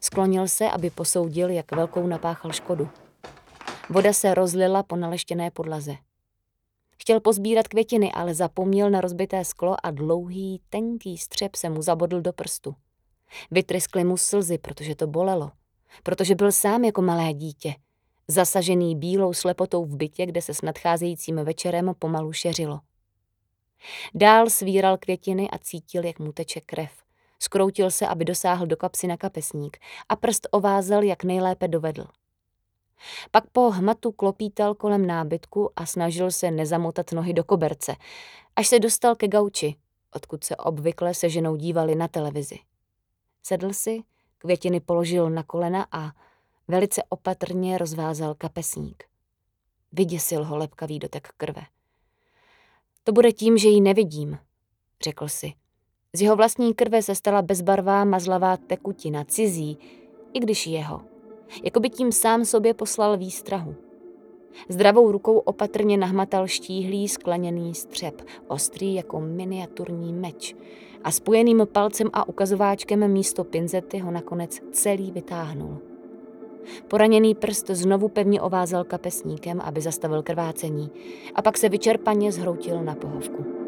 [0.00, 2.88] Sklonil se, aby posoudil, jak velkou napáchal škodu.
[3.90, 5.96] Voda se rozlila po naleštěné podlaze.
[6.98, 12.20] Chtěl pozbírat květiny, ale zapomněl na rozbité sklo a dlouhý, tenký střep se mu zabodl
[12.20, 12.74] do prstu.
[13.50, 15.50] Vytryskly mu slzy, protože to bolelo.
[16.02, 17.74] Protože byl sám jako malé dítě.
[18.28, 22.80] Zasažený bílou slepotou v bytě, kde se s nadcházejícím večerem pomalu šeřilo.
[24.14, 26.90] Dál svíral květiny a cítil, jak mu teče krev.
[27.38, 32.04] Skroutil se, aby dosáhl do kapsy na kapesník a prst ovázel, jak nejlépe dovedl.
[33.30, 37.96] Pak po hmatu klopítal kolem nábytku a snažil se nezamotat nohy do koberce,
[38.56, 39.74] až se dostal ke gauči,
[40.14, 42.58] odkud se obvykle se ženou dívali na televizi.
[43.42, 44.02] Sedl si,
[44.38, 46.12] květiny položil na kolena a
[46.72, 49.04] velice opatrně rozvázal kapesník.
[49.92, 51.62] Vyděsil ho lepkavý dotek krve.
[53.04, 54.38] To bude tím, že ji nevidím,
[55.04, 55.52] řekl si.
[56.12, 59.78] Z jeho vlastní krve se stala bezbarvá mazlavá tekutina, cizí,
[60.32, 61.12] i když jeho
[61.64, 63.74] jako by tím sám sobě poslal výstrahu.
[64.68, 70.56] Zdravou rukou opatrně nahmatal štíhlý skleněný střep, ostrý jako miniaturní meč
[71.04, 75.91] a spojeným palcem a ukazováčkem místo pinzety ho nakonec celý vytáhnul.
[76.88, 80.90] Poraněný prst znovu pevně ovázal kapesníkem, aby zastavil krvácení
[81.34, 83.62] a pak se vyčerpaně zhroutil na pohovku.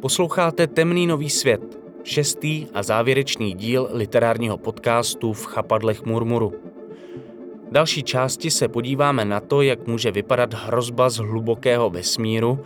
[0.00, 1.65] Posloucháte Temný nový svět,
[2.06, 6.52] šestý a závěrečný díl literárního podcastu v chapadlech murmuru.
[7.68, 12.58] V další části se podíváme na to, jak může vypadat hrozba z hlubokého vesmíru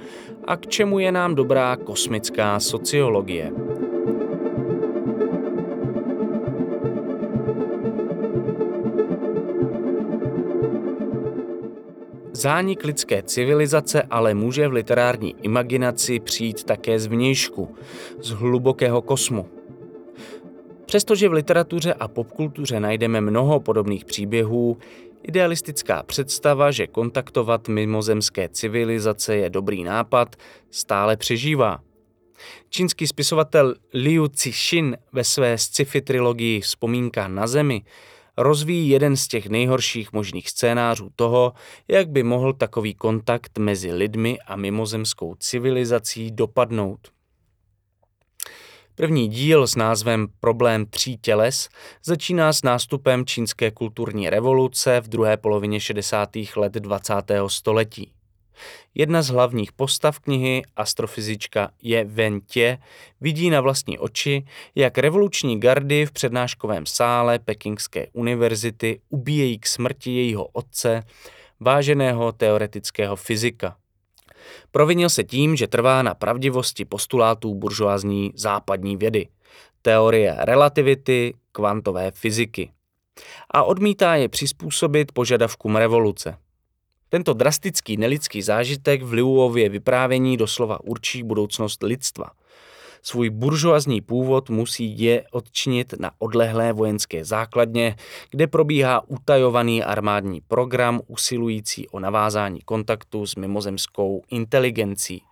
[0.44, 3.52] a k čemu je nám dobrá kosmická sociologie.
[12.40, 17.76] Zánik lidské civilizace ale může v literární imaginaci přijít také z vnějšku,
[18.20, 19.48] z hlubokého kosmu.
[20.86, 24.78] Přestože v literatuře a popkultuře najdeme mnoho podobných příběhů,
[25.22, 30.36] idealistická představa, že kontaktovat mimozemské civilizace je dobrý nápad,
[30.70, 31.80] stále přežívá.
[32.68, 37.82] Čínský spisovatel Liu Cixin ve své sci-fi trilogii Vzpomínka na zemi
[38.36, 41.52] rozvíjí jeden z těch nejhorších možných scénářů toho,
[41.88, 47.08] jak by mohl takový kontakt mezi lidmi a mimozemskou civilizací dopadnout.
[48.94, 51.68] První díl s názvem Problém tří těles
[52.04, 56.30] začíná s nástupem čínské kulturní revoluce v druhé polovině 60.
[56.56, 57.14] let 20.
[57.46, 58.12] století.
[58.94, 62.78] Jedna z hlavních postav knihy, astrofyzička Je Wen Tě,
[63.20, 70.10] vidí na vlastní oči, jak revoluční gardy v přednáškovém sále Pekingské univerzity ubíjejí k smrti
[70.10, 71.02] jejího otce,
[71.60, 73.76] váženého teoretického fyzika.
[74.70, 79.28] Provinil se tím, že trvá na pravdivosti postulátů buržoázní západní vědy,
[79.82, 82.70] teorie relativity, kvantové fyziky
[83.50, 86.36] a odmítá je přizpůsobit požadavkům revoluce.
[87.10, 92.30] Tento drastický nelidský zážitek v Liuově vyprávění doslova určí budoucnost lidstva.
[93.02, 97.96] Svůj buržoazní původ musí je odčinit na odlehlé vojenské základně,
[98.30, 105.22] kde probíhá utajovaný armádní program usilující o navázání kontaktu s mimozemskou inteligencí.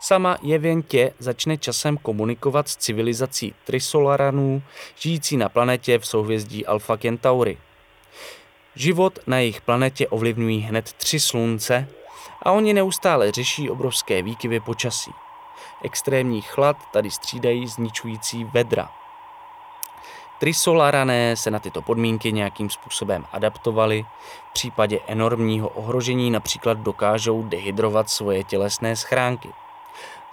[0.00, 4.62] Sama Jeventě začne časem komunikovat s civilizací Trisolaranů,
[4.98, 7.58] žijící na planetě v souhvězdí Alpha Centauri.
[8.76, 11.88] Život na jejich planetě ovlivňují hned tři slunce
[12.42, 15.10] a oni neustále řeší obrovské výkyvy počasí.
[15.82, 18.90] Extrémní chlad tady střídají zničující vedra.
[20.38, 24.04] Trisolarané se na tyto podmínky nějakým způsobem adaptovali.
[24.50, 29.48] V případě enormního ohrožení například dokážou dehydrovat svoje tělesné schránky.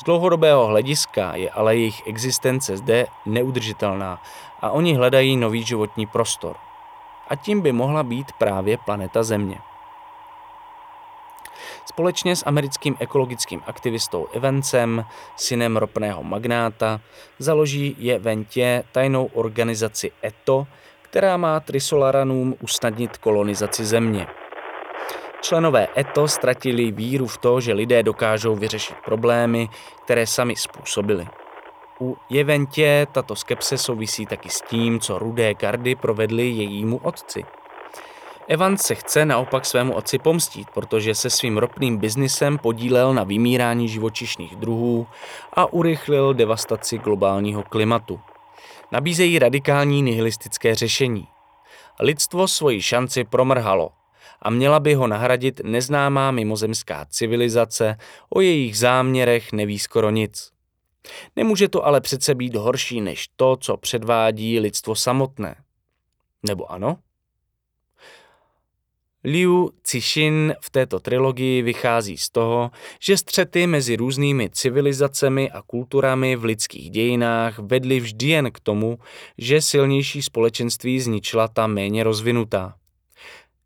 [0.02, 4.22] Z dlouhodobého hlediska je ale jejich existence zde neudržitelná
[4.62, 6.56] a oni hledají nový životní prostor–
[7.28, 9.60] a tím by mohla být právě planeta Země.
[11.86, 15.06] Společně s americkým ekologickým aktivistou Evansem,
[15.36, 17.02] synem ropného magnáta,
[17.40, 20.68] založí je Ventě tajnou organizaci ETO,
[21.02, 24.28] která má Trisolaranům usnadnit kolonizaci Země.
[25.42, 29.70] Členové ETO ztratili víru v to, že lidé dokážou vyřešit problémy,
[30.04, 31.28] které sami způsobili.
[32.02, 37.44] U Jeventě tato skepse souvisí taky s tím, co rudé gardy provedly jejímu otci.
[38.48, 43.90] Evans se chce naopak svému otci pomstít, protože se svým ropným biznisem podílel na vymírání
[43.90, 45.08] živočišných druhů
[45.54, 48.20] a urychlil devastaci globálního klimatu.
[48.92, 51.28] Nabízejí radikální nihilistické řešení.
[52.00, 53.90] Lidstvo svoji šanci promrhalo
[54.42, 57.98] a měla by ho nahradit neznámá mimozemská civilizace,
[58.30, 60.52] o jejich záměrech neví skoro nic.
[61.36, 65.56] Nemůže to ale přece být horší než to, co předvádí lidstvo samotné.
[66.44, 66.98] Nebo ano?
[69.26, 76.36] Liu Cixin v této trilogii vychází z toho, že střety mezi různými civilizacemi a kulturami
[76.36, 79.00] v lidských dějinách vedly vždy jen k tomu,
[79.38, 82.76] že silnější společenství zničila ta méně rozvinutá.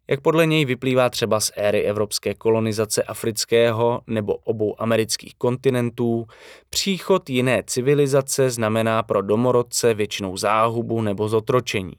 [0.10, 6.28] Jak podle něj vyplývá třeba z éry evropské kolonizace afrického nebo obou amerických kontinentů,
[6.70, 11.94] příchod jiné civilizace znamená pro domorodce většinou záhubu nebo zotročení.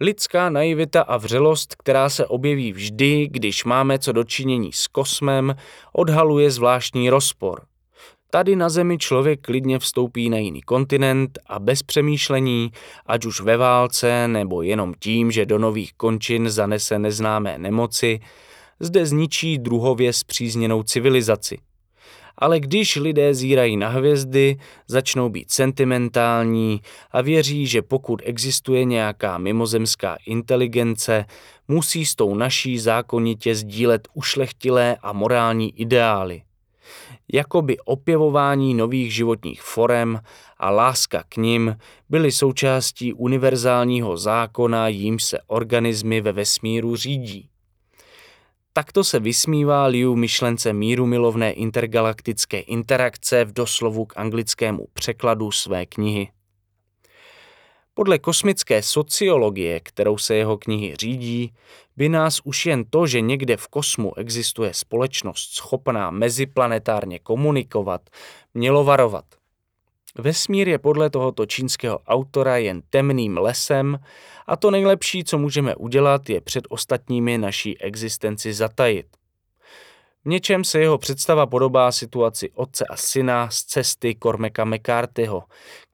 [0.00, 5.56] Lidská naivita a vřelost, která se objeví vždy, když máme co dočinění s kosmem,
[5.92, 7.71] odhaluje zvláštní rozpor.
[8.34, 12.72] Tady na Zemi člověk klidně vstoupí na jiný kontinent a bez přemýšlení,
[13.06, 18.20] ať už ve válce nebo jenom tím, že do nových končin zanese neznámé nemoci,
[18.80, 21.58] zde zničí druhově zpřízněnou civilizaci–
[22.38, 29.38] ale když lidé zírají na hvězdy, začnou být sentimentální a věří, že pokud existuje nějaká
[29.38, 31.24] mimozemská inteligence,
[31.68, 36.42] musí s tou naší zákonitě sdílet ušlechtilé a morální ideály.
[37.32, 40.20] Jakoby opěvování nových životních forem
[40.58, 41.76] a láska k nim
[42.08, 47.48] byly součástí univerzálního zákona, jímž se organismy ve vesmíru řídí.
[48.72, 55.86] Takto se vysmívá Liu myšlence míru milovné intergalaktické interakce v doslovu k anglickému překladu své
[55.86, 56.28] knihy.
[57.94, 61.54] Podle kosmické sociologie, kterou se jeho knihy řídí,
[61.96, 68.00] by nás už jen to, že někde v kosmu existuje společnost schopná meziplanetárně komunikovat,
[68.54, 69.24] mělo varovat–
[70.18, 73.98] Vesmír je podle tohoto čínského autora jen temným lesem
[74.46, 79.06] a to nejlepší, co můžeme udělat, je před ostatními naší existenci zatajit.
[80.24, 85.42] V něčem se jeho představa podobá situaci otce a syna z cesty Cormaca McCarthyho,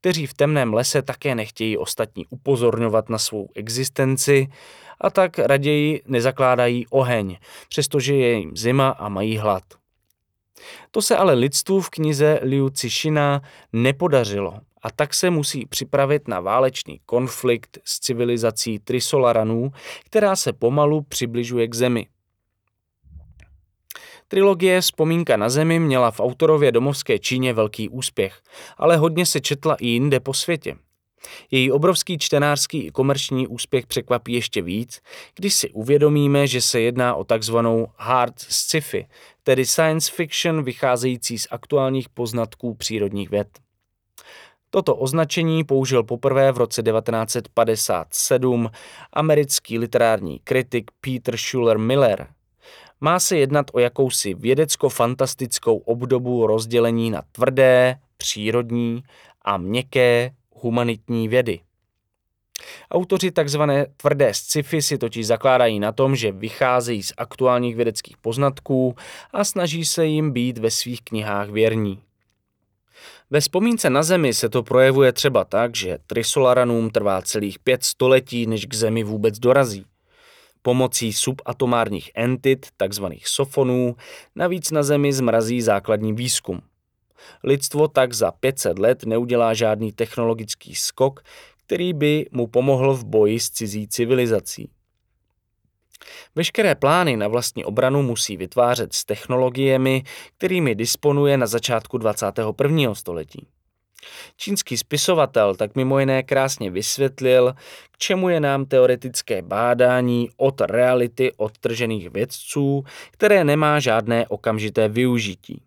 [0.01, 4.49] kteří v temném lese také nechtějí ostatní upozorňovat na svou existenci
[5.01, 7.37] a tak raději nezakládají oheň,
[7.69, 9.63] přestože je jim zima a mají hlad.
[10.91, 16.41] To se ale lidstvu v knize Liu Cixina nepodařilo a tak se musí připravit na
[16.41, 19.73] válečný konflikt s civilizací Trisolaranů,
[20.05, 22.07] která se pomalu přibližuje k Zemi.
[24.29, 28.41] Trilogie Vzpomínka na zemi měla v autorově domovské Číně velký úspěch,
[28.77, 30.77] ale hodně se četla i jinde po světě.
[31.51, 35.01] Její obrovský čtenářský i komerční úspěch překvapí ještě víc,
[35.35, 39.07] když si uvědomíme, že se jedná o takzvanou hard sci-fi,
[39.43, 43.49] tedy science fiction vycházející z aktuálních poznatků přírodních věd.
[44.71, 48.71] Toto označení použil poprvé v roce 1957
[49.13, 52.38] americký literární kritik Peter Schuller Miller.
[53.01, 59.03] Má se jednat o jakousi vědecko-fantastickou obdobu rozdělení na tvrdé, přírodní
[59.43, 61.61] a měkké humanitní vědy.
[62.91, 63.61] Autoři tzv.
[63.97, 68.97] tvrdé sci-fi si totiž zakládají na tom, že vycházejí z aktuálních vědeckých poznatků
[69.33, 72.03] a snaží se jim být ve svých knihách věrní.
[73.31, 78.47] Ve vzpomínce na Zemi se to projevuje třeba tak, že Trisolaranům trvá celých pět století,
[78.47, 79.87] než k Zemi vůbec dorazí.
[80.69, 83.97] Pomocí subatomárních entit, takzvaných sofonů,
[84.37, 86.61] navíc na Zemi zmrazí základní výzkum.
[87.45, 91.23] Lidstvo tak za 500 let neudělá žádný technologický skok,
[91.67, 94.71] který by mu pomohl v boji s cizí civilizací.
[96.35, 100.03] Veškeré plány na vlastní obranu musí vytvářet s technologiemi,
[100.37, 102.95] kterými disponuje na začátku 21.
[102.95, 103.47] století.
[104.37, 107.55] Čínský spisovatel tak mimo jiné krásně vysvětlil,
[107.91, 115.63] k čemu je nám teoretické bádání od reality odtržených vědců, které nemá žádné okamžité využití.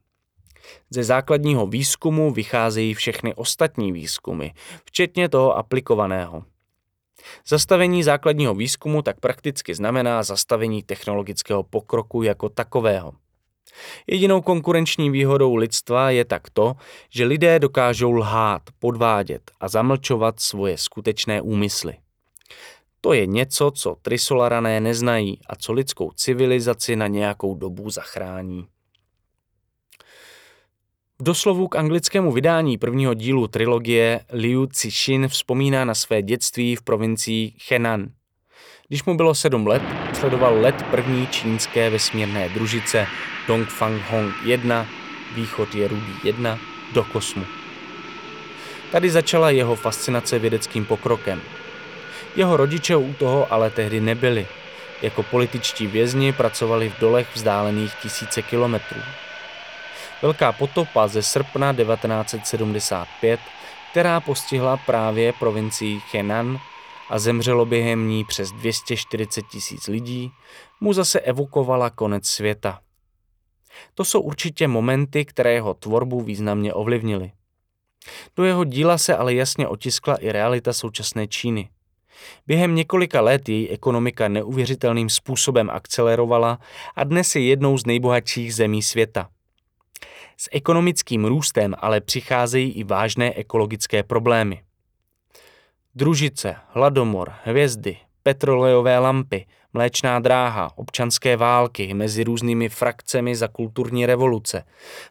[0.90, 4.50] Ze základního výzkumu vycházejí všechny ostatní výzkumy,
[4.86, 6.44] včetně toho aplikovaného.
[7.48, 13.14] Zastavení základního výzkumu tak prakticky znamená zastavení technologického pokroku jako takového.
[14.08, 16.74] Jedinou konkurenční výhodou lidstva je tak to,
[17.10, 21.94] že lidé dokážou lhát, podvádět a zamlčovat svoje skutečné úmysly.
[23.02, 28.68] To je něco, co trisolarané neznají a co lidskou civilizaci na nějakou dobu zachrání.
[31.20, 36.82] V doslovu k anglickému vydání prvního dílu trilogie Liu Cixin vzpomíná na své dětství v
[36.82, 38.08] provincii Henan.
[38.88, 39.82] Když mu bylo sedm let,
[40.22, 43.08] sledoval let první čínské vesmírné družice
[43.48, 44.86] Dongfang Hong 1,
[45.36, 46.60] východ je rudý 1,
[46.94, 47.46] do kosmu.
[48.92, 51.42] Tady začala jeho fascinace vědeckým pokrokem.
[52.36, 54.48] Jeho rodiče u toho ale tehdy nebyli.
[55.02, 59.02] Jako političtí vězni pracovali v dolech vzdálených tisíce kilometrů.
[60.22, 63.40] Velká potopa ze srpna 1975,
[63.92, 66.60] která postihla právě provincii Henan
[67.12, 70.32] a zemřelo během ní přes 240 tisíc lidí,
[70.82, 72.80] mu zase evokovala konec světa.
[73.94, 77.32] To jsou určitě momenty, které jeho tvorbu významně ovlivnily.
[78.36, 81.70] Do jeho díla se ale jasně otiskla i realita současné Číny.
[82.48, 86.60] Během několika let její ekonomika neuvěřitelným způsobem akcelerovala
[86.96, 89.30] a dnes je jednou z nejbohatších zemí světa.
[90.38, 94.62] S ekonomickým růstem ale přicházejí i vážné ekologické problémy.
[95.96, 104.64] Družice, hladomor, hvězdy, petrolejové lampy, mléčná dráha, občanské války mezi různými frakcemi za kulturní revoluce,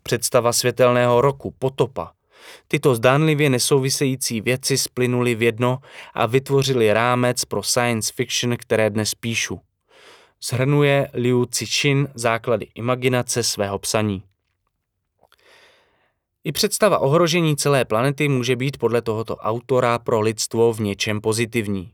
[0.02, 2.12] představa světelného roku, potopa.
[2.68, 5.78] Tyto zdánlivě nesouvisející věci splynuly v jedno
[6.14, 9.60] a vytvořili rámec pro science fiction, které dnes píšu.
[10.42, 14.22] Zhrnuje Liu Cixin základy imaginace svého psaní.
[16.44, 21.92] I představa ohrožení celé planety může být podle tohoto autora pro lidstvo v něčem pozitivní.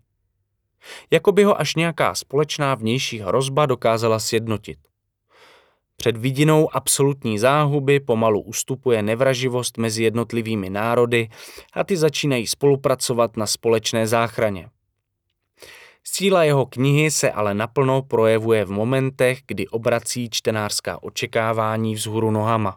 [1.11, 4.78] Jako by ho až nějaká společná vnější hrozba dokázala sjednotit.
[5.97, 11.28] Před vidinou absolutní záhuby pomalu ustupuje nevraživost mezi jednotlivými národy
[11.72, 14.68] a ty začínají spolupracovat na společné záchraně.
[16.05, 22.76] Síla jeho knihy se ale naplno projevuje v momentech, kdy obrací čtenářská očekávání vzhůru nohama.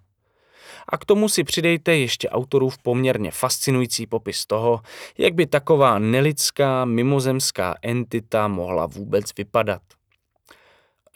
[0.90, 4.82] A k tomu si přidejte ještě autorův poměrně fascinující popis toho,
[5.18, 9.82] jak by taková nelidská mimozemská entita mohla vůbec vypadat.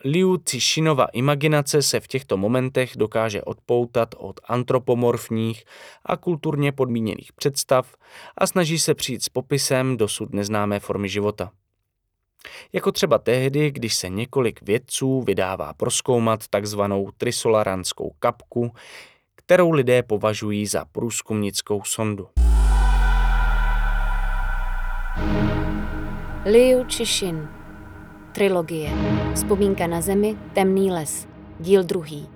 [0.05, 5.63] Liu Cixinova imaginace se v těchto momentech dokáže odpoutat od antropomorfních
[6.05, 7.95] a kulturně podmíněných představ
[8.37, 11.51] a snaží se přijít s popisem dosud neznámé formy života.
[12.73, 18.71] Jako třeba tehdy, když se několik vědců vydává proskoumat takzvanou trisolaranskou kapku,
[19.45, 22.27] kterou lidé považují za průzkumnickou sondu.
[26.45, 27.47] Liu Cixin
[28.31, 28.91] Trilogie
[29.35, 31.27] Vzpomínka na zemi, Temný les
[31.59, 32.29] Díl druhý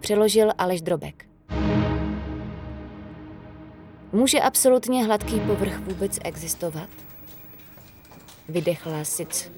[0.00, 1.26] Přeložil Aleš Drobek
[4.12, 6.88] Může absolutně hladký povrch vůbec existovat?
[8.48, 9.52] Vydechla Sic.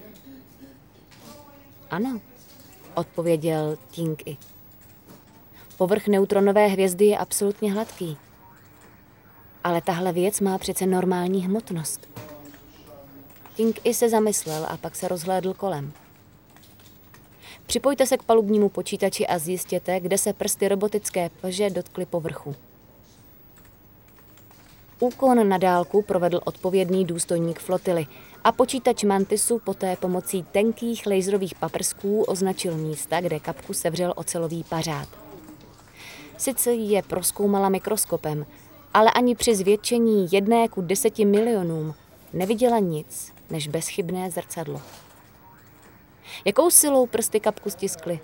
[1.91, 2.21] Ano,
[2.95, 4.37] odpověděl Ting-i.
[5.77, 8.17] Povrch neutronové hvězdy je absolutně hladký.
[9.65, 12.09] Ale tahle věc má přece normální hmotnost.
[13.57, 15.93] King i se zamyslel a pak se rozhlédl kolem.
[17.67, 22.55] Připojte se k palubnímu počítači a zjistěte, kde se prsty robotické plže dotkly povrchu.
[25.01, 28.07] Úkon na dálku provedl odpovědný důstojník flotily
[28.45, 35.26] a počítač Mantisu poté pomocí tenkých laserových paprsků označil místa, kde kapku sevřel ocelový pařád.
[36.37, 38.47] Sice je proskoumala mikroskopem,
[38.95, 41.95] ale ani při zvětšení jedné ku deseti milionům
[42.33, 44.83] neviděla nic než bezchybné zrcadlo.
[46.45, 48.21] Jakou silou prsty kapku stiskly?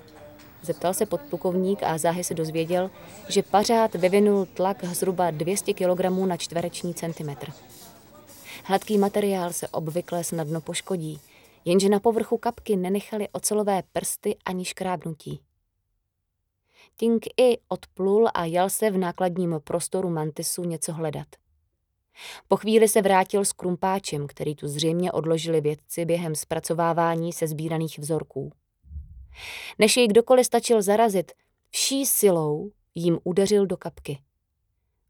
[0.63, 2.91] Zeptal se podplukovník a záhy se dozvěděl,
[3.29, 7.53] že pařád vyvinul tlak zhruba 200 kg na čtvereční centimetr.
[8.65, 11.21] Hladký materiál se obvykle snadno poškodí,
[11.65, 15.41] jenže na povrchu kapky nenechali ocelové prsty ani škrábnutí.
[16.97, 21.27] Ting i odplul a jel se v nákladním prostoru Mantisu něco hledat.
[22.49, 27.99] Po chvíli se vrátil s krumpáčem, který tu zřejmě odložili vědci během zpracovávání se sbíraných
[27.99, 28.53] vzorků.
[29.79, 31.33] Než jej kdokoliv stačil zarazit,
[31.71, 34.19] vší silou jim udeřil do kapky.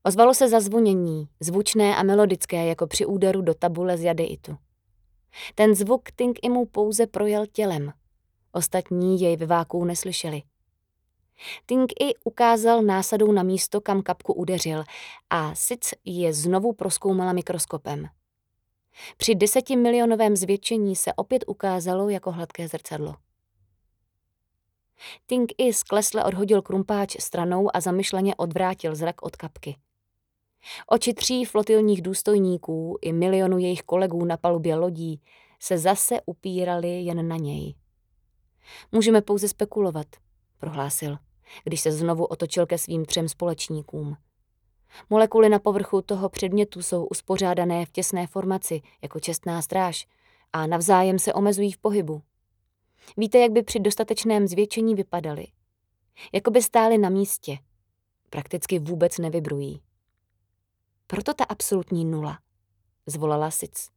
[0.03, 4.57] Ozvalo se zazvonění, zvučné a melodické, jako při úderu do tabule z jadeitu.
[5.55, 7.93] Ten zvuk Ting i mu pouze projel tělem.
[8.53, 10.43] Ostatní jej ve váku neslyšeli.
[11.67, 14.85] Ting i ukázal násadou na místo, kam kapku udeřil
[15.31, 18.09] a Sic je znovu proskoumala mikroskopem.
[19.17, 23.15] Při desetimilionovém zvětšení se opět ukázalo jako hladké zrcadlo.
[25.27, 29.77] Ting i sklesle odhodil krumpáč stranou a zamyšleně odvrátil zrak od kapky.
[30.87, 35.21] Oči tří flotilních důstojníků i milionu jejich kolegů na palubě lodí
[35.61, 37.75] se zase upírali jen na něj.
[38.93, 40.07] Můžeme pouze spekulovat,
[40.63, 41.19] prohlásil
[41.65, 44.17] když se znovu otočil ke svým třem společníkům.
[45.11, 50.09] Molekuly na povrchu toho předmětu jsou uspořádané v těsné formaci, jako čestná stráž,
[50.53, 52.23] a navzájem se omezují v pohybu.
[53.17, 55.47] Víte, jak by při dostatečném zvětšení vypadaly?
[56.33, 57.59] Jako by stály na místě.
[58.31, 59.83] Prakticky vůbec nevybrují.
[61.07, 62.39] Proto ta absolutní nula,
[63.07, 63.91] zvolala Sic.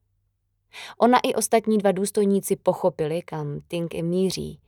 [0.97, 4.59] Ona i ostatní dva důstojníci pochopili, kam Tink i míří.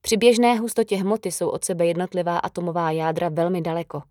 [0.00, 4.02] Při běžné hustotě hmoty jsou od sebe jednotlivá atomová jádra velmi daleko.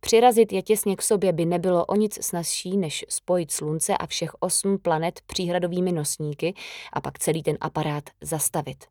[0.00, 4.30] Přirazit je těsně k sobě by nebylo o nic snazší, než spojit Slunce a všech
[4.40, 6.54] osm planet příhradovými nosníky
[6.92, 8.84] a pak celý ten aparát zastavit.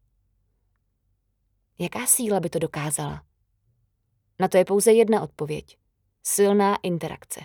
[1.79, 3.23] Jaká síla by to dokázala?
[4.39, 5.77] Na to je pouze jedna odpověď.
[6.23, 7.41] Silná interakce.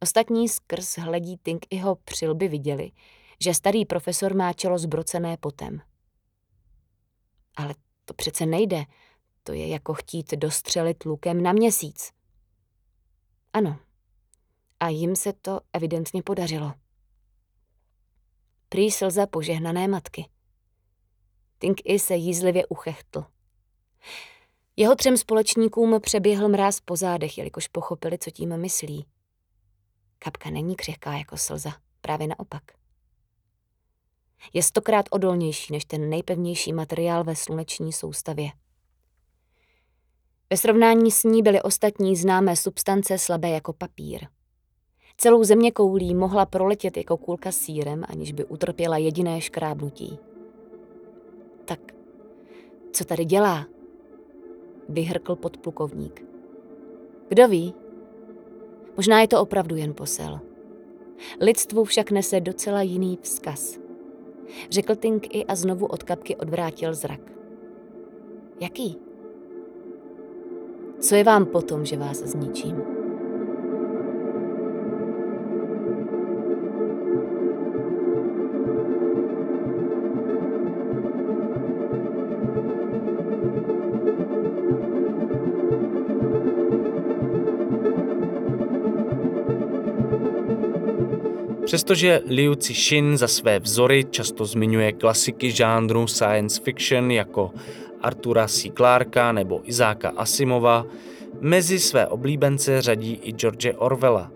[0.00, 2.90] Ostatní skrz hledí Tink i ho přilby viděli,
[3.40, 5.80] že starý profesor má čelo zbrocené potem.
[7.56, 7.74] Ale
[8.04, 8.84] to přece nejde.
[9.42, 12.12] To je jako chtít dostřelit lukem na měsíc.
[13.52, 13.78] Ano.
[14.80, 16.72] A jim se to evidentně podařilo.
[18.68, 20.28] Prý slza požehnané matky.
[21.58, 23.24] Tink i se jízlivě uchechtl.
[24.76, 29.06] Jeho třem společníkům přeběhl mráz po zádech, jelikož pochopili, co tím myslí.
[30.18, 32.81] Kapka není křehká jako slza, právě naopak.
[34.52, 38.50] Je stokrát odolnější než ten nejpevnější materiál ve sluneční soustavě.
[40.50, 44.26] Ve srovnání s ní byly ostatní známé substance slabé jako papír.
[45.16, 50.18] Celou země koulí mohla proletět jako kulka sírem, aniž by utrpěla jediné škrábnutí.
[51.64, 51.80] Tak,
[52.92, 53.66] co tady dělá?
[54.88, 56.24] Vyhrkl podplukovník.
[57.28, 57.74] Kdo ví?
[58.96, 60.40] Možná je to opravdu jen posel.
[61.40, 63.81] Lidstvu však nese docela jiný vzkaz.
[64.70, 67.20] Řekl Tink i a znovu od kapky odvrátil zrak.
[68.60, 68.98] Jaký?
[71.00, 72.91] Co je vám potom, že vás zničím?
[91.72, 97.50] Přestože Liu Cixin za své vzory často zmiňuje klasiky žánru science fiction jako
[98.00, 98.70] Artura C.
[98.76, 100.86] Clarka nebo Izáka Asimova,
[101.40, 104.30] mezi své oblíbence řadí i George Orwella.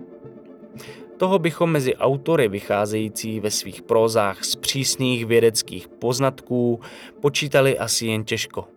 [1.16, 6.80] Toho bychom mezi autory vycházející ve svých prózách z přísných vědeckých poznatků
[7.20, 8.75] počítali asi jen těžko.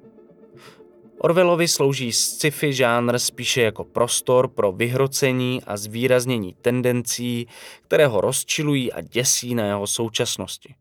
[1.22, 7.48] Orwellovi slouží sci-fi žánr spíše jako prostor pro vyhrocení a zvýraznění tendencí,
[7.82, 10.76] které ho rozčilují a děsí na jeho současnosti.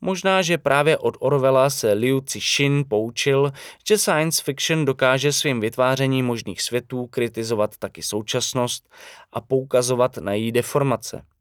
[0.00, 3.52] Možná, že právě od Orwella se Liu Cixin poučil,
[3.88, 8.88] že science fiction dokáže svým vytvářením možných světů kritizovat taky současnost
[9.32, 11.22] a poukazovat na její deformace–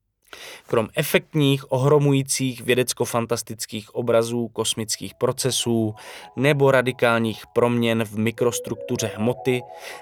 [0.68, 5.96] Krom efektních, ohromujících vědecko-fantastických obrazů kosmických procesů
[6.36, 9.62] nebo radikálních proměn v mikrostruktuře hmoty,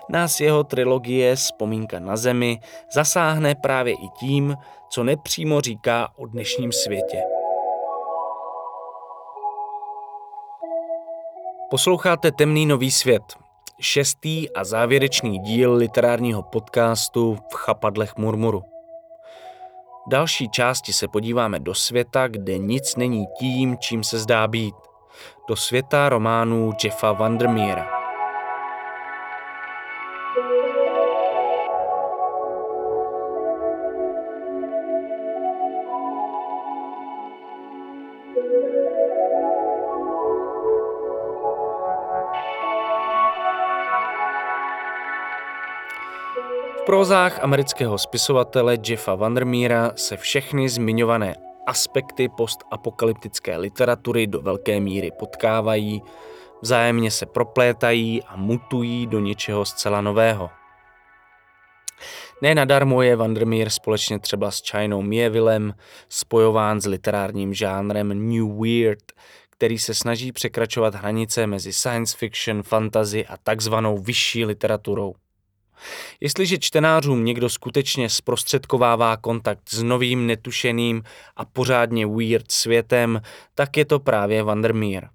[0.10, 2.60] nás jeho trilogie Vzpomínka na Zemi
[2.94, 4.56] zasáhne právě i tím,
[4.90, 7.22] co nepřímo říká o dnešním světě.
[11.70, 13.24] Posloucháte Temný nový svět,
[13.80, 18.75] šestý a závěrečný díl literárního podcastu v chapadlech murmuru
[20.08, 24.76] další části se podíváme do světa, kde nic není tím, čím se zdá být.
[25.48, 27.95] Do světa románů Jeffa Vandermeera.
[46.86, 51.36] Prózách amerického spisovatele Jeffa Vandermeera se všechny zmiňované
[51.68, 56.02] aspekty postapokalyptické literatury do velké míry potkávají,
[56.62, 60.50] vzájemně se proplétají a mutují do něčeho zcela nového.
[62.42, 65.74] Ne nadarmo je Vandermeer společně třeba s Chinou Mievillem
[66.10, 69.12] spojován s literárním žánrem New Weird,
[69.50, 75.14] který se snaží překračovat hranice mezi science fiction, fantasy a takzvanou vyšší literaturou.
[76.20, 81.04] Jestliže čtenářům někdo skutečně zprostředkovává kontakt s novým, netušeným
[81.36, 83.22] a pořádně weird světem,
[83.56, 85.10] tak je to právě Vandermeer.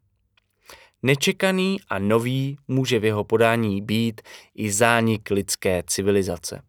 [1.03, 4.21] Nečekaný a nový může v jeho podání být
[4.55, 6.63] i zánik lidské civilizace.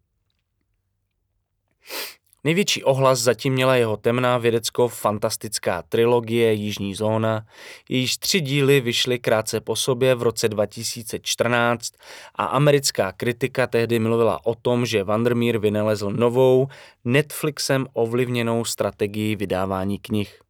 [2.44, 7.46] Největší ohlas zatím měla jeho temná vědecko-fantastická trilogie Jižní zóna,
[7.88, 11.92] jejíž tři díly vyšly krátce po sobě v roce 2014
[12.34, 16.68] a americká kritika tehdy mluvila o tom, že Vandermeer vynalezl novou,
[17.04, 20.40] Netflixem ovlivněnou strategii vydávání knih.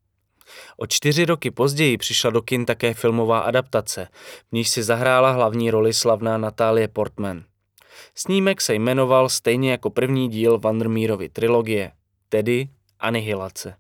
[0.76, 4.09] O čtyři roky později přišla do kin také filmová adaptace,
[4.49, 7.45] v níž si zahrála hlavní roli slavná Natálie Portman.
[8.14, 11.90] Snímek se jmenoval stejně jako první díl Vandermeerovy trilogie,
[12.28, 12.68] tedy
[13.01, 13.74] Anihilace.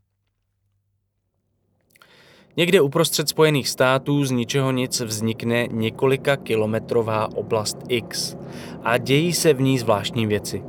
[2.56, 8.36] Někde uprostřed Spojených států z ničeho nic vznikne několika kilometrová oblast X
[8.82, 10.62] a dějí se v ní zvláštní věci.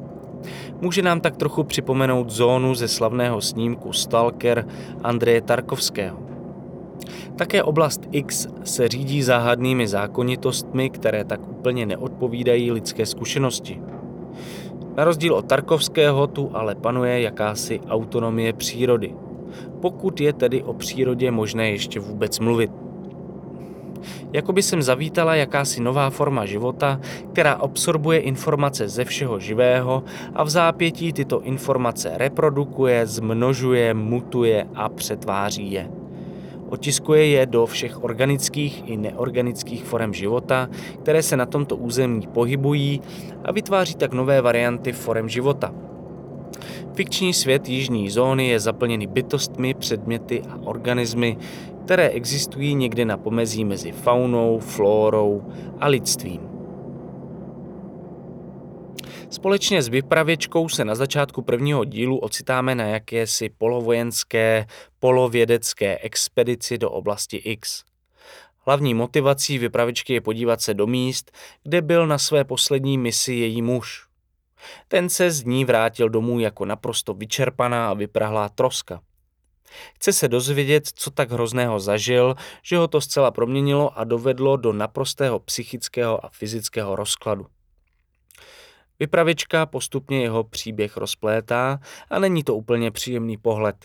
[0.82, 4.68] Může nám tak trochu připomenout zónu ze slavného snímku Stalker
[5.04, 6.33] Andreje Tarkovského.
[7.36, 13.82] Také oblast X se řídí záhadnými zákonitostmi, které tak úplně neodpovídají lidské zkušenosti.
[14.98, 19.16] Na rozdíl od Tarkovského tu ale panuje jakási autonomie přírody.
[19.82, 22.72] Pokud je tedy o přírodě možné ještě vůbec mluvit.
[24.34, 27.00] Jakoby sem zavítala jakási nová forma života,
[27.32, 34.90] která absorbuje informace ze všeho živého a v zápětí tyto informace reprodukuje, zmnožuje, mutuje a
[34.90, 36.03] přetváří je.
[36.74, 40.70] Otiskuje je do všech organických i neorganických forem života,
[41.04, 43.02] které se na tomto území pohybují
[43.46, 45.74] a vytváří tak nové varianty forem života.
[46.94, 51.38] Fikční svět jižní zóny je zaplněný bytostmi, předměty a organismy,
[51.86, 55.44] které existují někde na pomezí mezi faunou, flórou
[55.80, 56.53] a lidstvím.
[59.34, 64.66] Společně s vypravěčkou se na začátku prvního dílu ocitáme na jakési polovojenské,
[65.00, 67.84] polovědecké expedici do oblasti X.
[68.66, 71.32] Hlavní motivací vypravěčky je podívat se do míst,
[71.64, 74.08] kde byl na své poslední misi její muž.
[74.88, 79.02] Ten se z ní vrátil domů jako naprosto vyčerpaná a vyprahlá troska.
[79.96, 84.74] Chce se dozvědět, co tak hrozného zažil, že ho to zcela proměnilo a dovedlo do
[84.74, 87.46] naprostého psychického a fyzického rozkladu.
[89.00, 91.80] Vypravička postupně jeho příběh rozplétá
[92.10, 93.76] a není to úplně příjemný pohled.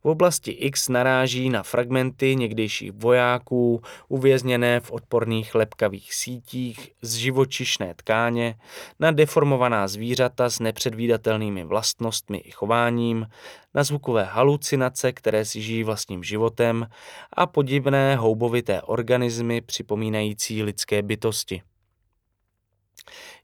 [0.00, 7.94] V oblasti X naráží na fragmenty někdejších vojáků uvězněné v odporných lepkavých sítích z živočišné
[7.94, 8.54] tkáně,
[9.00, 13.26] na deformovaná zvířata s nepředvídatelnými vlastnostmi i chováním,
[13.74, 16.86] na zvukové halucinace, které si žijí vlastním životem
[17.32, 21.62] a podivné houbovité organismy připomínající lidské bytosti.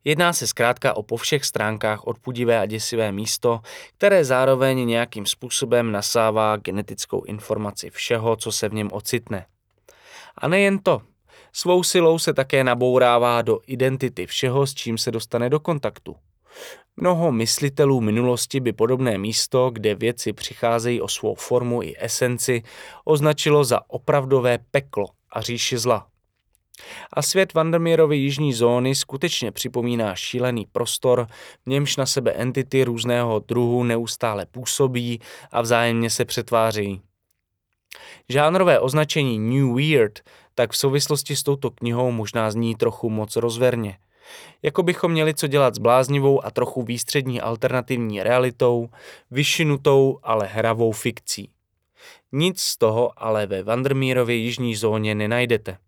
[0.05, 3.61] Jedná se zkrátka o po všech stránkách odpudivé a děsivé místo,
[3.97, 9.47] které zároveň nějakým způsobem nasává genetickou informaci všeho, co se v něm ocitne.
[10.39, 11.03] A nejen to,
[11.53, 16.17] svou silou se také nabourává do identity všeho, s čím se dostane do kontaktu.
[16.97, 22.63] Mnoho myslitelů minulosti by podobné místo, kde věci přicházejí o svou formu i esenci,
[23.05, 26.07] označilo za opravdové peklo a říši zla.
[27.13, 31.27] A svět Vandermeerovy jižní zóny skutečně připomíná šílený prostor,
[31.65, 35.21] v němž na sebe entity různého druhu neustále působí
[35.53, 37.01] a vzájemně se přetváří.
[38.29, 40.21] Žánrové označení New Weird
[40.55, 43.99] tak v souvislosti s touto knihou možná zní trochu moc rozverně.
[44.63, 48.89] Jako bychom měli co dělat s bláznivou a trochu výstřední alternativní realitou,
[49.31, 51.51] vyšinutou, ale hravou fikcí.
[52.33, 55.79] Nic z toho ale ve Vandermeerově jižní zóně nenajdete.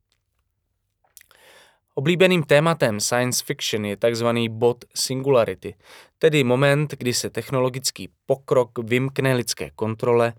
[1.99, 4.27] Oblíbeným tématem science fiction je tzv.
[4.49, 5.75] bod singularity,
[6.19, 10.33] tedy moment, kdy se technologický pokrok vymkne lidské kontrole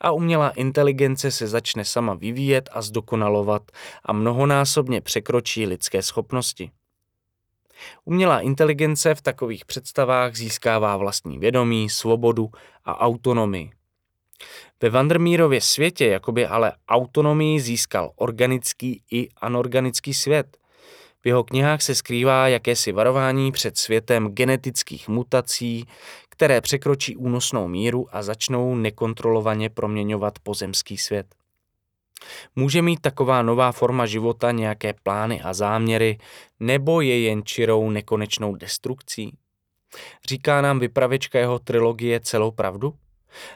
[0.00, 3.62] a umělá inteligence se začne sama vyvíjet a zdokonalovat
[4.04, 6.70] a mnohonásobně překročí lidské schopnosti.
[8.04, 12.50] Umělá inteligence v takových představách získává vlastní vědomí, svobodu
[12.84, 13.70] a autonomii.
[14.82, 20.56] Ve Vandermeerově světě jakoby ale autonomii získal organický i anorganický svět–
[21.22, 25.86] v jeho knihách se skrývá jakési varování před světem genetických mutací,
[26.28, 31.26] které překročí únosnou míru a začnou nekontrolovaně proměňovat pozemský svět.
[32.56, 36.18] Může mít taková nová forma života nějaké plány a záměry,
[36.60, 39.36] nebo je jen čirou nekonečnou destrukcí?
[40.28, 42.94] Říká nám vypravěčka jeho trilogie celou pravdu?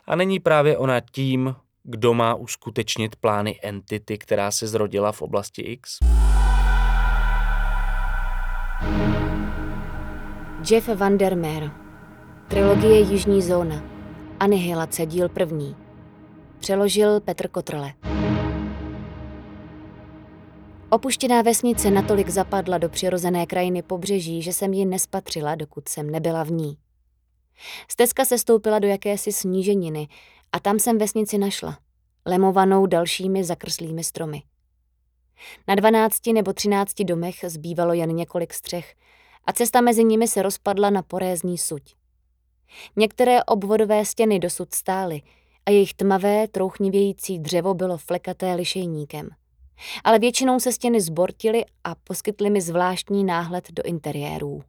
[0.06, 5.62] A není právě ona tím, kdo má uskutečnit plány entity, která se zrodila v oblasti
[5.62, 5.98] X?
[10.70, 11.70] Jeff Vandermeer
[12.48, 13.82] Trilogie Jižní zóna
[14.40, 15.76] Anihilace díl první
[16.58, 17.92] Přeložil Petr Kotrle
[20.90, 26.44] Opuštěná vesnice natolik zapadla do přirozené krajiny pobřeží, že jsem ji nespatřila, dokud jsem nebyla
[26.44, 26.78] v ní.
[27.88, 30.08] Stezka se stoupila do jakési sníženiny
[30.52, 31.78] a tam jsem vesnici našla,
[32.26, 34.42] lemovanou dalšími zakrslými stromy.
[35.68, 38.94] Na dvanácti nebo třinácti domech zbývalo jen několik střech
[39.44, 41.94] a cesta mezi nimi se rozpadla na porézní suť.
[42.96, 45.22] Některé obvodové stěny dosud stály
[45.66, 49.28] a jejich tmavé, trouchnivějící dřevo bylo flekaté lišejníkem.
[50.04, 54.62] Ale většinou se stěny zbortily a poskytly mi zvláštní náhled do interiérů.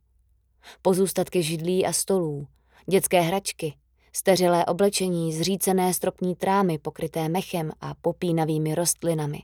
[0.82, 2.47] Pozůstatky židlí a stolů,
[2.89, 3.74] dětské hračky,
[4.13, 9.39] steřelé oblečení, zřícené stropní trámy pokryté mechem a popínavými rostlinami.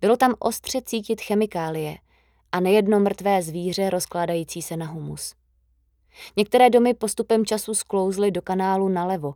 [0.00, 1.98] Bylo tam ostře cítit chemikálie
[2.52, 5.34] a nejedno mrtvé zvíře rozkládající se na humus.
[6.36, 9.34] Některé domy postupem času sklouzly do kanálu nalevo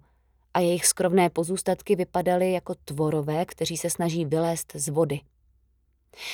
[0.55, 5.21] a jejich skrovné pozůstatky vypadaly jako tvorové, kteří se snaží vylézt z vody.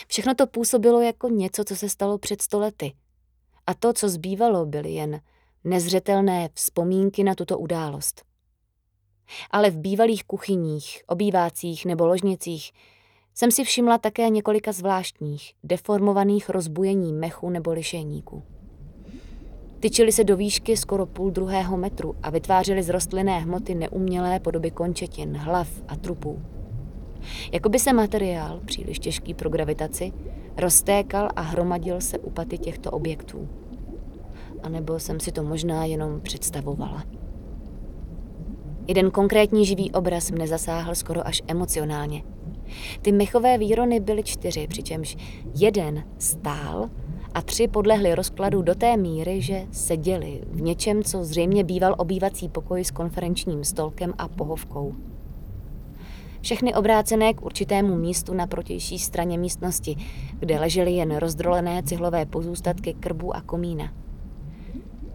[0.08, 2.94] Všechno to působilo jako něco, co se stalo před stolety.
[3.66, 5.20] A to, co zbývalo, byly jen
[5.64, 8.24] nezřetelné vzpomínky na tuto událost.
[9.50, 12.72] Ale v bývalých kuchyních, obývácích nebo ložnicích
[13.34, 18.42] jsem si všimla také několika zvláštních, deformovaných rozbujení mechu nebo lišejníků.
[19.80, 24.70] Tyčily se do výšky skoro půl druhého metru a vytvářely z rostlinné hmoty neumělé podoby
[24.70, 26.42] končetin, hlav a trupů.
[27.52, 30.12] Jakoby se materiál, příliš těžký pro gravitaci,
[30.56, 33.48] roztékal a hromadil se u paty těchto objektů.
[34.62, 37.04] A nebo jsem si to možná jenom představovala.
[38.88, 42.22] Jeden konkrétní živý obraz mne zasáhl skoro až emocionálně.
[43.02, 45.16] Ty mechové výrony byly čtyři, přičemž
[45.54, 46.90] jeden stál
[47.34, 52.48] a tři podlehli rozkladu do té míry, že seděli v něčem, co zřejmě býval obývací
[52.48, 54.94] pokoj s konferenčním stolkem a pohovkou.
[56.40, 59.96] Všechny obrácené k určitému místu na protější straně místnosti,
[60.38, 63.92] kde ležely jen rozdrolené cihlové pozůstatky krbu a komína.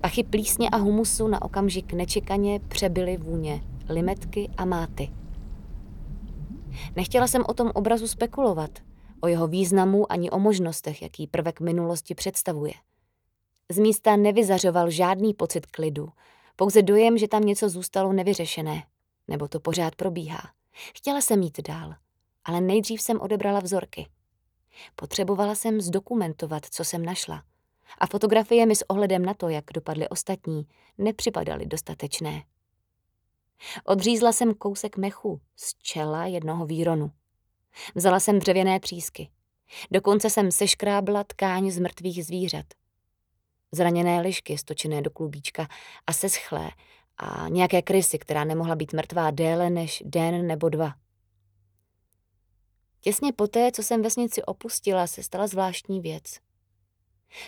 [0.02, 5.10] Pachy plísně a humusu na okamžik nečekaně přebyly vůně, limetky a máty.
[6.96, 8.70] Nechtěla jsem o tom obrazu spekulovat,
[9.22, 12.74] o jeho významu ani o možnostech, jaký prvek minulosti představuje.
[13.72, 16.10] Z místa nevyzařoval žádný pocit klidu,
[16.56, 18.84] pouze dojem, že tam něco zůstalo nevyřešené,
[19.28, 20.42] nebo to pořád probíhá.
[20.96, 21.94] Chtěla jsem jít dál,
[22.46, 24.08] ale nejdřív jsem odebrala vzorky.
[24.96, 27.44] Potřebovala jsem zdokumentovat, co jsem našla.
[27.98, 30.68] A fotografie mi s ohledem na to, jak dopadly ostatní,
[30.98, 32.44] nepřipadaly dostatečné.
[33.84, 37.12] Odřízla jsem kousek mechu z čela jednoho výronu.
[37.96, 39.30] Vzala jsem dřevěné třísky.
[39.92, 42.66] Dokonce jsem seškrábla tkáň z mrtvých zvířat.
[43.72, 45.68] Zraněné lišky stočené do klubíčka
[46.08, 46.70] a seschlé
[47.18, 50.94] a nějaké krysy, která nemohla být mrtvá déle než den nebo dva.
[53.02, 56.24] Těsně poté, co jsem vesnici opustila, se stala zvláštní věc.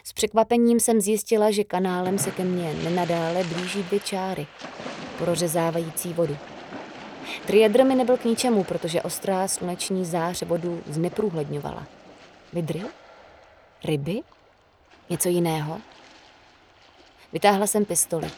[0.03, 4.47] S překvapením jsem zjistila, že kanálem se ke mně nenadále blíží dvě čáry,
[5.21, 6.37] prořezávající vodu.
[7.47, 11.87] Triedr mi nebyl k ničemu, protože ostrá sluneční zář vodu zneprůhledňovala.
[12.53, 12.81] Vidry?
[13.83, 14.21] Ryby?
[15.09, 15.77] Něco jiného?
[17.33, 18.29] Vytáhla jsem pistoli.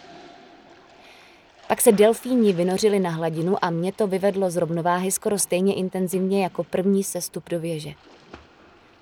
[1.67, 6.43] Pak se delfíni vynořili na hladinu a mě to vyvedlo z rovnováhy skoro stejně intenzivně
[6.43, 7.91] jako první sestup do věže.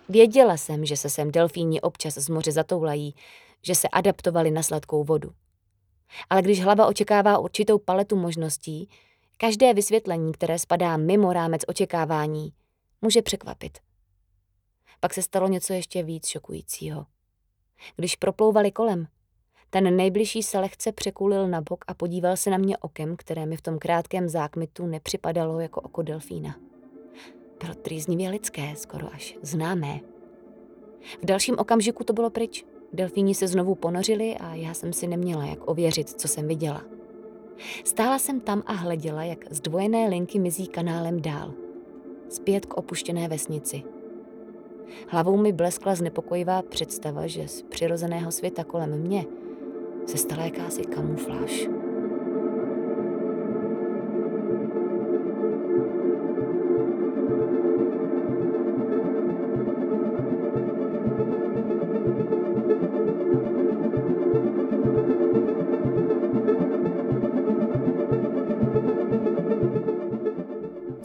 [0.09, 3.15] Věděla jsem, že se sem delfíni občas z moře zatoulají,
[3.61, 5.31] že se adaptovali na sladkou vodu.
[6.29, 8.89] Ale když hlava očekává určitou paletu možností,
[9.37, 12.53] každé vysvětlení, které spadá mimo rámec očekávání,
[13.01, 13.77] může překvapit.
[14.99, 17.05] Pak se stalo něco ještě víc šokujícího.
[17.95, 19.07] Když proplouvali kolem,
[19.69, 23.57] ten nejbližší se lehce překulil na bok a podíval se na mě okem, které mi
[23.57, 26.55] v tom krátkém zákmitu nepřipadalo jako oko delfína.
[27.61, 29.99] Bylo trýznivě lidské, skoro až známé.
[31.21, 32.65] V dalším okamžiku to bylo pryč.
[32.93, 36.83] Delfíni se znovu ponořili a já jsem si neměla jak ověřit, co jsem viděla.
[37.83, 41.53] Stála jsem tam a hleděla, jak zdvojené linky mizí kanálem dál.
[42.29, 43.83] Zpět k opuštěné vesnici.
[45.07, 49.25] Hlavou mi bleskla znepokojivá představa, že z přirozeného světa kolem mě
[50.05, 51.67] se stala jakási kamufláž.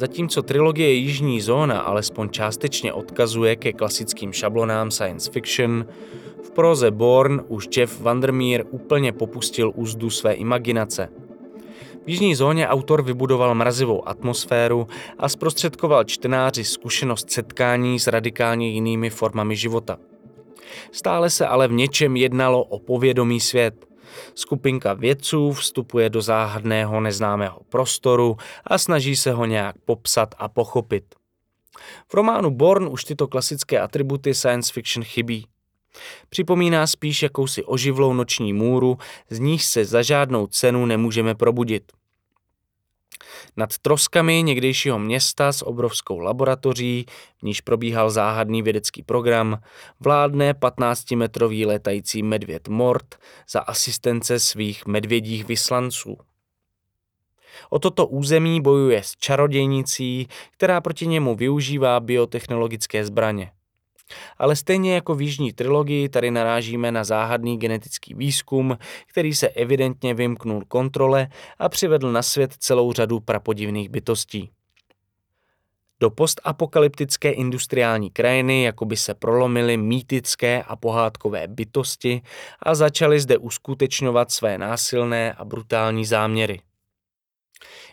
[0.06, 5.86] Zatímco trilogie Jižní zóna alespoň částečně odkazuje ke klasickým šablonám science fiction,
[6.42, 11.08] v proze Born už Jeff Vandermeer úplně popustil úzdu své imaginace.
[12.04, 14.86] V Jižní zóně autor vybudoval mrazivou atmosféru
[15.18, 19.98] a zprostředkoval čtenáři zkušenost setkání s radikálně jinými formami života.
[20.92, 23.86] Stále se ale v něčem jednalo o povědomý svět,
[24.34, 31.14] Skupinka vědců vstupuje do záhadného neznámého prostoru a snaží se ho nějak popsat a pochopit.
[32.08, 35.46] V románu Born už tyto klasické atributy science fiction chybí.
[36.28, 38.98] Připomíná spíš jakousi oživlou noční můru,
[39.30, 41.92] z níž se za žádnou cenu nemůžeme probudit.
[43.56, 47.06] Nad troskami někdejšího města s obrovskou laboratoří,
[47.38, 49.60] v níž probíhal záhadný vědecký program,
[50.00, 53.14] vládne 15-metrový letající medvěd Mort
[53.50, 56.16] za asistence svých medvědích vyslanců.
[57.70, 63.52] O toto území bojuje s čarodějnicí, která proti němu využívá biotechnologické zbraně.
[64.38, 70.14] Ale stejně jako v Jižní trilogii tady narážíme na záhadný genetický výzkum, který se evidentně
[70.14, 71.28] vymknul kontrole
[71.58, 74.50] a přivedl na svět celou řadu prapodivných bytostí.
[76.00, 82.22] Do postapokalyptické industriální krajiny jako by se prolomily mýtické a pohádkové bytosti
[82.62, 86.60] a začaly zde uskutečňovat své násilné a brutální záměry.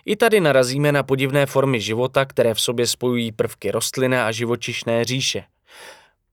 [0.05, 5.05] I tady narazíme na podivné formy života, které v sobě spojují prvky rostlinné a živočišné
[5.05, 5.43] říše.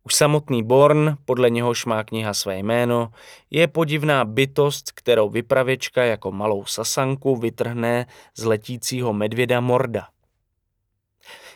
[0.04, 3.12] Už samotný Born, podle něhož má kniha své jméno,
[3.50, 10.08] je podivná bytost, kterou vypravěčka jako malou sasanku vytrhne z letícího medvěda Morda.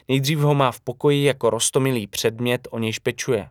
[0.09, 3.49] Nejdřív ho má v pokoji jako rostomilý předmět, o nějž pečuje.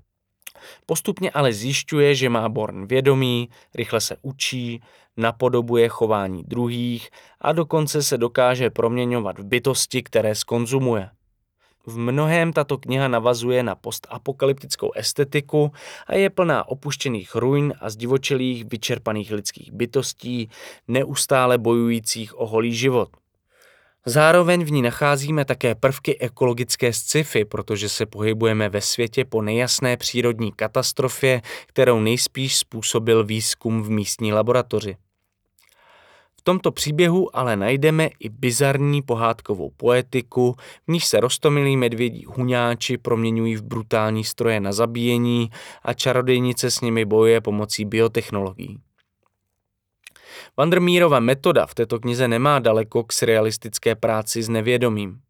[0.85, 4.81] Postupně ale zjišťuje, že má Born vědomí, rychle se učí,
[5.17, 7.09] napodobuje chování druhých
[7.41, 11.09] a dokonce se dokáže proměňovat v bytosti, které skonzumuje.
[11.88, 15.71] V mnohém tato kniha navazuje na postapokalyptickou estetiku
[16.07, 20.49] a je plná opuštěných ruin a zdivočelých vyčerpaných lidských bytostí,
[20.88, 23.09] neustále bojujících o holý život.
[24.05, 29.97] Zároveň v ní nacházíme také prvky ekologické sci-fi, protože se pohybujeme ve světě po nejasné
[29.97, 34.95] přírodní katastrofě, kterou nejspíš způsobil výzkum v místní laboratoři
[36.43, 40.55] tomto příběhu ale najdeme i bizarní pohádkovou poetiku,
[40.87, 45.49] v níž se rostomilí medvědí huňáči proměňují v brutální stroje na zabíjení
[45.83, 48.79] a čarodejnice s nimi bojuje pomocí biotechnologií.
[50.57, 55.22] Vandermírova metoda v této knize nemá daleko k surrealistické práci s nevědomím.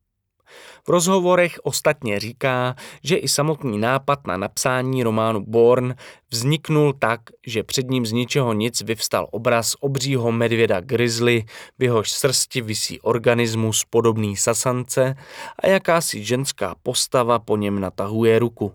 [0.85, 5.95] V rozhovorech ostatně říká, že i samotný nápad na napsání románu Born
[6.31, 11.45] vzniknul tak, že před ním z ničeho nic vyvstal obraz obřího medvěda grizzly,
[11.79, 15.15] v jehož srsti visí organismus podobný sasance
[15.59, 18.73] a jakási ženská postava po něm natahuje ruku.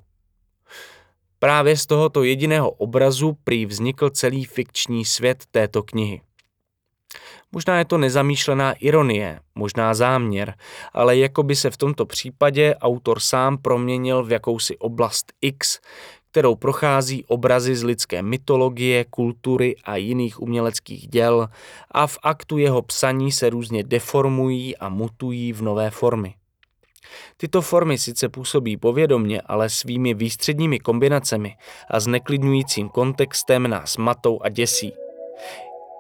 [1.38, 6.20] Právě z tohoto jediného obrazu prý vznikl celý fikční svět této knihy.
[7.52, 10.54] Možná je to nezamýšlená ironie, možná záměr,
[10.92, 15.80] ale jako by se v tomto případě autor sám proměnil v jakousi oblast X,
[16.30, 21.48] kterou prochází obrazy z lidské mytologie, kultury a jiných uměleckých děl
[21.90, 26.34] a v aktu jeho psaní se různě deformují a mutují v nové formy.
[27.36, 31.56] Tyto formy sice působí povědomně, ale svými výstředními kombinacemi
[31.90, 34.92] a zneklidňujícím kontextem nás matou a děsí.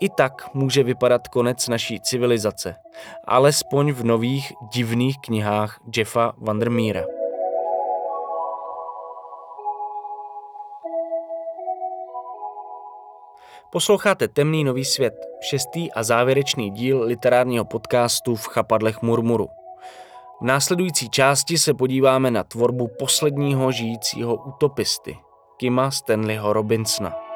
[0.00, 2.76] I tak může vypadat konec naší civilizace,
[3.24, 7.04] alespoň v nových divných knihách Jeffa Vandermeera.
[13.72, 19.48] Posloucháte Temný nový svět, šestý a závěrečný díl literárního podcastu v chapadlech Murmuru.
[20.40, 25.18] V následující části se podíváme na tvorbu posledního žijícího utopisty,
[25.56, 27.27] Kima Stanleyho Robinsona.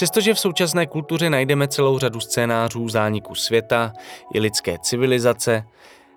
[0.00, 3.92] Přestože v současné kultuře najdeme celou řadu scénářů zániku světa
[4.34, 5.64] i lidské civilizace,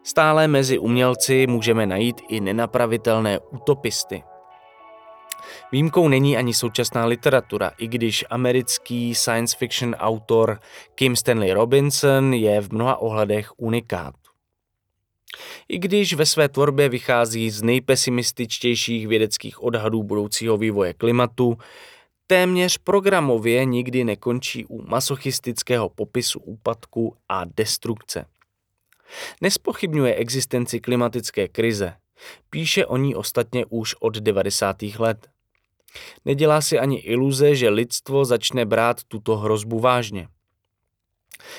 [0.03, 4.23] stále mezi umělci můžeme najít i nenapravitelné utopisty.
[5.71, 10.59] Výjimkou není ani současná literatura, i když americký science fiction autor
[10.95, 14.15] Kim Stanley Robinson je v mnoha ohledech unikát.
[15.69, 21.57] I když ve své tvorbě vychází z nejpesimističtějších vědeckých odhadů budoucího vývoje klimatu,
[22.33, 28.25] téměř programově nikdy nekončí u masochistického popisu úpadku a destrukce.
[29.41, 31.93] Nespochybňuje existenci klimatické krize.
[32.49, 34.81] Píše o ní ostatně už od 90.
[34.99, 35.27] let.
[36.25, 40.27] Nedělá si ani iluze, že lidstvo začne brát tuto hrozbu vážně.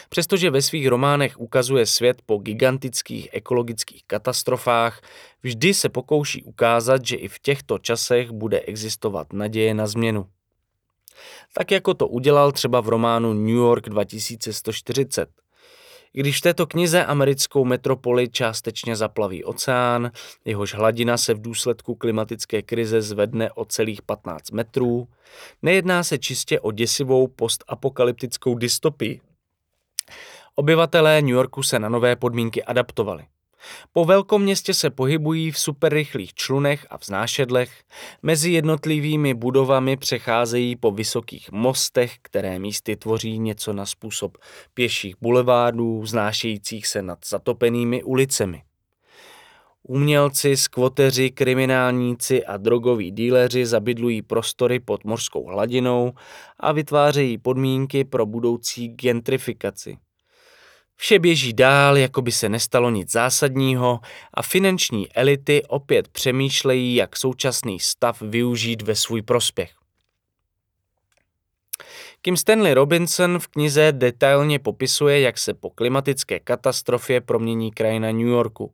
[0.09, 5.01] Přestože ve svých románech ukazuje svět po gigantických ekologických katastrofách,
[5.43, 10.34] vždy se pokouší ukázat, že i v těchto časech bude existovat naděje na změnu.
[11.53, 15.29] Tak jako to udělal třeba v románu New York 2140.
[16.13, 20.11] Když v této knize americkou metropoli částečně zaplaví oceán,
[20.45, 25.09] jehož hladina se v důsledku klimatické krize zvedne o celých 15 metrů,
[25.63, 29.21] nejedná se čistě o děsivou postapokalyptickou dystopii,
[30.57, 33.27] Obyvatelé New Yorku se na nové podmínky adaptovali.
[33.93, 37.83] Po velkom městě se pohybují v superrychlých člunech a vznášedlech,
[38.23, 44.39] mezi jednotlivými budovami přecházejí po vysokých mostech, které místy tvoří něco na způsob
[44.75, 48.63] pěších bulevádů, vznášejících se nad zatopenými ulicemi.
[49.89, 56.13] Umělci, skvoteři, kriminálníci a drogoví díleři zabydlují prostory pod mořskou hladinou
[56.61, 59.97] a vytvářejí podmínky pro budoucí gentrifikaci.
[60.97, 64.01] Vše běží dál, jako by se nestalo nic zásadního
[64.35, 69.71] a finanční elity opět přemýšlejí, jak současný stav využít ve svůj prospěch.
[72.23, 78.27] Kim Stanley Robinson v knize detailně popisuje, jak se po klimatické katastrofě promění krajina New
[78.27, 78.73] Yorku.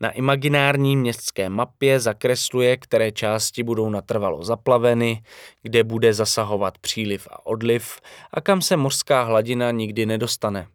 [0.00, 5.22] Na imaginární městské mapě zakresluje, které části budou natrvalo zaplaveny,
[5.62, 10.66] kde bude zasahovat příliv a odliv a kam se mořská hladina nikdy nedostane.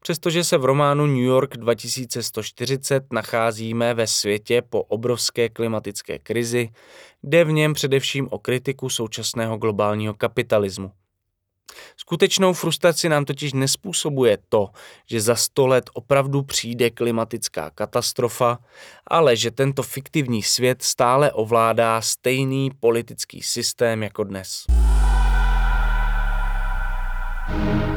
[0.00, 6.70] Přestože se v románu New York 2140 nacházíme ve světě po obrovské klimatické krizi,
[7.22, 10.92] jde v něm především o kritiku současného globálního kapitalismu.
[11.96, 14.68] Skutečnou frustraci nám totiž nespůsobuje to,
[15.06, 18.58] že za sto let opravdu přijde klimatická katastrofa,
[19.06, 24.64] ale že tento fiktivní svět stále ovládá stejný politický systém jako dnes.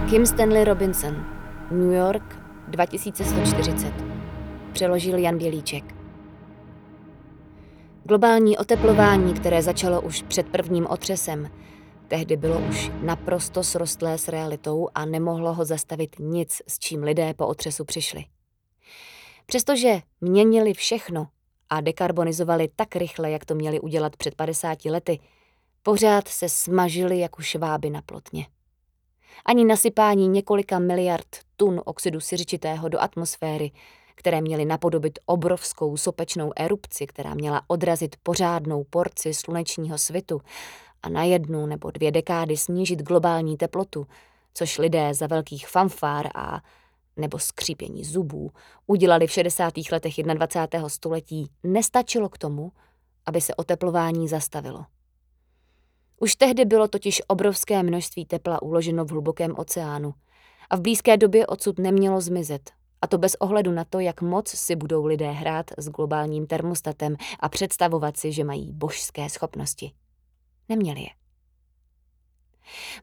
[0.10, 1.41] Kim Stanley Robinson
[1.72, 2.36] New York
[2.68, 3.94] 2140.
[4.74, 5.84] Přeložil Jan Bělíček.
[8.04, 11.52] Globální oteplování, které začalo už před prvním otřesem,
[12.08, 17.34] tehdy bylo už naprosto srostlé s realitou a nemohlo ho zastavit nic, s čím lidé
[17.34, 18.26] po otřesu přišli.
[19.46, 21.28] Přestože měnili všechno
[21.70, 25.20] a dekarbonizovali tak rychle, jak to měli udělat před 50 lety,
[25.84, 28.48] pořád se smažili jako šváby na plotně.
[29.46, 31.28] Ani nasypání několika miliard
[31.58, 33.72] tun oxidu siřičitého do atmosféry,
[34.16, 40.42] které měly napodobit obrovskou sopečnou erupci, která měla odrazit pořádnou porci slunečního svitu
[41.04, 44.08] a na jednu nebo dvě dekády snížit globální teplotu,
[44.54, 46.62] což lidé za velkých fanfár a
[47.18, 48.52] nebo skřípění zubů
[48.88, 49.74] udělali v 60.
[49.92, 50.90] letech 21.
[50.90, 52.72] století, nestačilo k tomu,
[53.26, 54.86] aby se oteplování zastavilo.
[56.24, 60.14] Už tehdy bylo totiž obrovské množství tepla uloženo v hlubokém oceánu
[60.70, 62.72] a v blízké době odsud nemělo zmizet.
[63.02, 67.16] A to bez ohledu na to, jak moc si budou lidé hrát s globálním termostatem
[67.40, 69.92] a představovat si, že mají božské schopnosti.
[70.70, 71.10] Neměli je.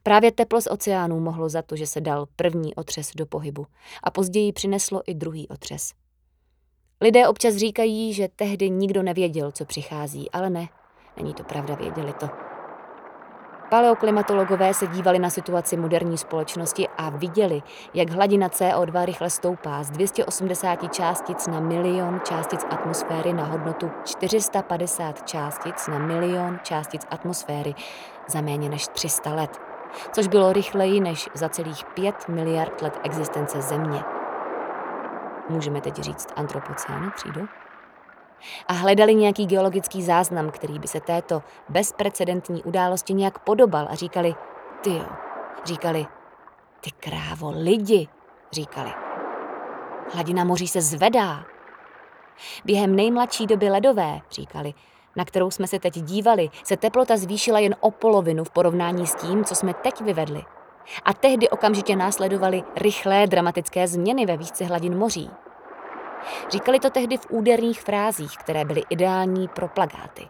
[0.03, 3.67] Právě teplo z oceánů mohlo za to, že se dal první otřes do pohybu
[4.03, 5.93] a později přineslo i druhý otřes.
[7.01, 10.69] Lidé občas říkají, že tehdy nikdo nevěděl, co přichází, ale ne,
[11.17, 12.48] není to pravda, věděli to.
[13.69, 17.61] Paleoklimatologové se dívali na situaci moderní společnosti a viděli,
[17.93, 25.27] jak hladina CO2 rychle stoupá z 280 částic na milion částic atmosféry na hodnotu 450
[25.27, 27.75] částic na milion částic atmosféry
[28.27, 29.59] za méně než 300 let,
[30.11, 34.03] což bylo rychleji než za celých 5 miliard let existence Země.
[35.49, 37.47] Můžeme teď říct antropocén třídu?
[38.67, 44.35] A hledali nějaký geologický záznam, který by se této bezprecedentní události nějak podobal a říkali,
[44.81, 45.05] ty jo,
[45.65, 46.05] říkali,
[46.81, 48.07] ty krávo, lidi,
[48.51, 48.91] říkali.
[50.13, 51.43] Hladina moří se zvedá.
[52.65, 54.73] Během nejmladší doby ledové, říkali,
[55.15, 59.15] na kterou jsme se teď dívali, se teplota zvýšila jen o polovinu v porovnání s
[59.15, 60.43] tím, co jsme teď vyvedli.
[61.05, 65.29] A tehdy okamžitě následovaly rychlé dramatické změny ve výšce hladin moří.
[66.51, 70.27] Říkali to tehdy v úderných frázích, které byly ideální pro plagáty.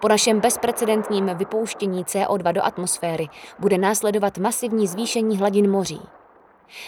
[0.00, 3.28] Po našem bezprecedentním vypouštění CO2 do atmosféry
[3.58, 6.00] bude následovat masivní zvýšení hladin moří.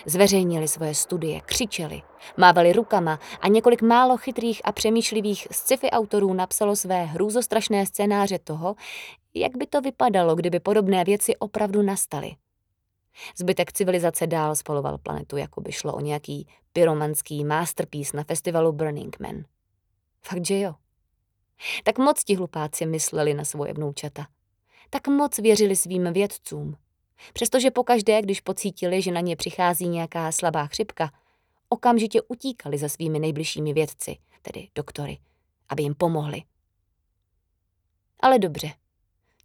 [0.07, 2.03] Zveřejnili svoje studie, křičeli,
[2.37, 8.77] mávali rukama a několik málo chytrých a přemýšlivých sci-fi autorů napsalo své hrůzostrašné scénáře toho,
[9.35, 12.37] jak by to vypadalo, kdyby podobné věci opravdu nastaly.
[13.37, 19.21] Zbytek civilizace dál spaloval planetu, jako by šlo o nějaký pyromanský masterpiece na festivalu Burning
[19.21, 19.45] Man.
[20.23, 20.75] Fakt, že jo.
[21.85, 24.27] Tak moc ti hlupáci mysleli na svoje vnoučata.
[24.91, 26.77] Tak moc věřili svým vědcům.
[27.33, 31.13] Přestože pokaždé, když pocítili, že na ně přichází nějaká slabá chřipka,
[31.69, 35.19] okamžitě utíkali za svými nejbližšími vědci, tedy doktory,
[35.69, 36.43] aby jim pomohli.
[38.21, 38.73] Ale dobře.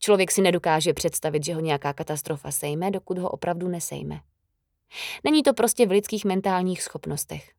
[0.04, 4.20] Člověk si nedokáže představit, že ho nějaká katastrofa sejme, dokud ho opravdu nesejme.
[5.24, 7.52] Není to prostě v lidských mentálních schopnostech.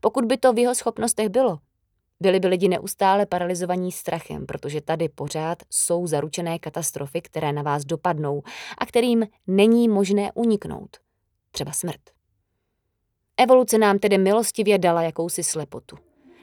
[0.00, 1.58] Pokud by to v jeho schopnostech bylo,
[2.20, 7.84] byli by lidi neustále paralizovaní strachem, protože tady pořád jsou zaručené katastrofy, které na vás
[7.84, 8.42] dopadnou
[8.78, 10.96] a kterým není možné uniknout.
[11.50, 12.00] Třeba smrt.
[13.36, 15.96] Evoluce nám tedy milostivě dala jakousi slepotu.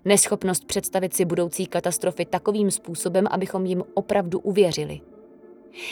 [0.05, 5.01] Neschopnost představit si budoucí katastrofy takovým způsobem, abychom jim opravdu uvěřili.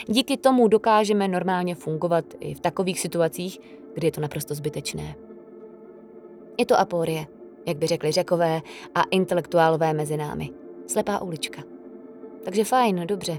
[0.08, 3.60] Díky tomu dokážeme normálně fungovat i v takových situacích,
[3.94, 5.16] kdy je to naprosto zbytečné.
[6.58, 7.28] Je to aporie,
[7.68, 8.62] jak by řekli řekové
[8.96, 10.50] a intelektuálové mezi námi.
[10.88, 11.64] Slepá ulička.
[12.44, 13.38] Takže fajn, dobře,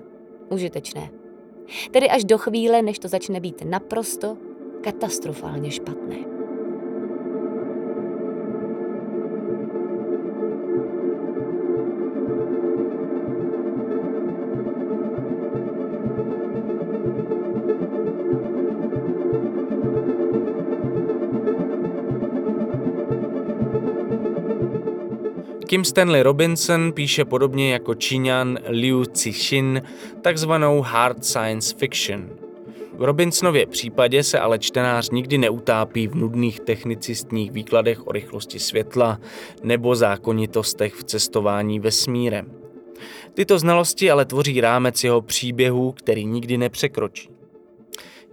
[0.48, 1.10] užitečné.
[1.90, 4.36] Tedy až do chvíle, než to začne být naprosto
[4.80, 6.37] katastrofálně špatné.
[25.68, 29.82] Kim Stanley Robinson píše podobně jako Číňan Liu Cixin
[30.22, 32.28] takzvanou hard science fiction.
[32.96, 39.20] V Robinsonově případě se ale čtenář nikdy neutápí v nudných technicistních výkladech o rychlosti světla
[39.62, 42.52] nebo zákonitostech v cestování vesmírem.
[43.34, 47.30] Tyto znalosti ale tvoří rámec jeho příběhu, který nikdy nepřekročí.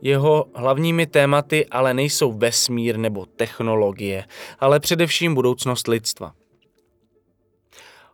[0.02, 4.24] Jeho hlavními tématy ale nejsou vesmír nebo technologie,
[4.60, 6.34] ale především budoucnost lidstva.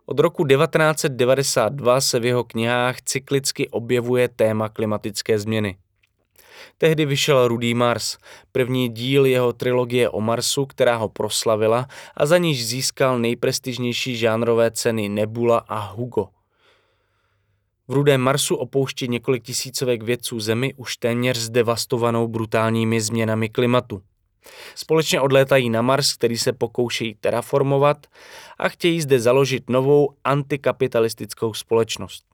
[0.06, 5.76] Od roku 1992 se v jeho knihách cyklicky objevuje téma klimatické změny.
[6.78, 8.18] Tehdy vyšel Rudý Mars,
[8.52, 11.86] první díl jeho trilogie o Marsu, která ho proslavila
[12.16, 16.28] a za níž získal nejprestižnější žánrové ceny Nebula a Hugo.
[17.88, 24.02] V Rudém Marsu opouští několik tisícovek vědců Zemi už téměř zdevastovanou brutálními změnami klimatu.
[24.74, 28.06] Společně odlétají na Mars, který se pokoušejí terraformovat
[28.58, 32.24] a chtějí zde založit novou antikapitalistickou společnost.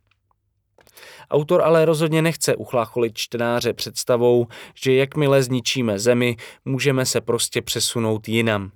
[1.31, 8.29] Autor ale rozhodně nechce uchlácholit čtenáře představou, že jakmile zničíme Zemi, můžeme se prostě přesunout
[8.29, 8.71] jinam.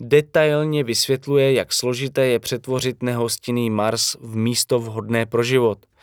[0.00, 5.78] Detailně vysvětluje, jak složité je přetvořit nehostinný Mars v místo vhodné pro život–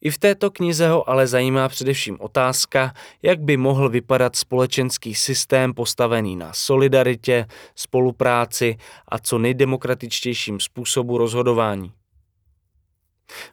[0.00, 2.92] i v této knize ho ale zajímá především otázka,
[3.22, 8.76] jak by mohl vypadat společenský systém postavený na solidaritě, spolupráci
[9.08, 11.92] a co nejdemokratičtějším způsobu rozhodování.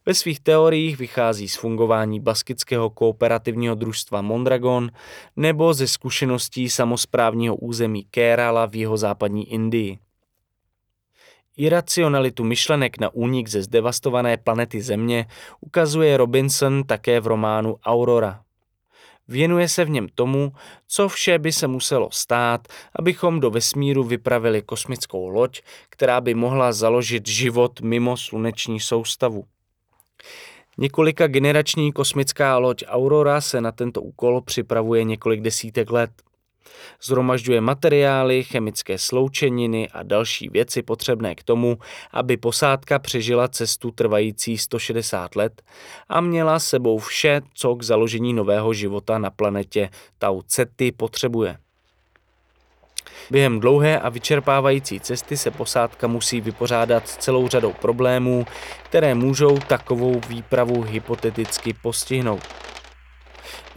[0.06, 4.92] Ve svých teoriích vychází z fungování baskického kooperativního družstva Mondragon
[5.36, 10.00] nebo ze zkušeností samozprávního území Kerala v jeho západní Indii.
[11.58, 15.26] Iracionalitu myšlenek na únik ze zdevastované planety Země
[15.62, 18.42] ukazuje Robinson také v románu Aurora.
[19.28, 20.52] Věnuje se v něm tomu,
[20.88, 26.74] co vše by se muselo stát, abychom do vesmíru vypravili kosmickou loď, která by mohla
[26.74, 29.46] založit život mimo sluneční soustavu.
[30.78, 36.27] Několika generační kosmická loď Aurora se na tento úkol připravuje několik desítek let.
[37.02, 41.78] Zhromažďuje materiály, chemické sloučeniny a další věci potřebné k tomu,
[42.12, 45.62] aby posádka přežila cestu trvající 160 let
[46.10, 51.58] a měla sebou vše, co k založení nového života na planetě Tau Ceti potřebuje.
[53.32, 58.46] Během dlouhé a vyčerpávající cesty se posádka musí vypořádat s celou řadou problémů,
[58.84, 62.44] které můžou takovou výpravu hypoteticky postihnout.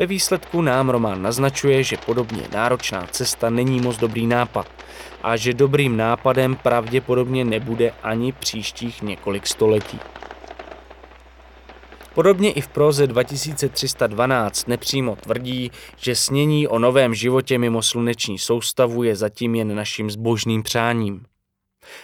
[0.00, 4.66] Ve výsledku nám román naznačuje, že podobně náročná cesta není moc dobrý nápad
[5.22, 9.98] a že dobrým nápadem pravděpodobně nebude ani příštích několik století.
[12.14, 19.02] Podobně i v proze 2312 nepřímo tvrdí, že snění o novém životě mimo sluneční soustavu
[19.02, 21.29] je zatím jen naším zbožným přáním.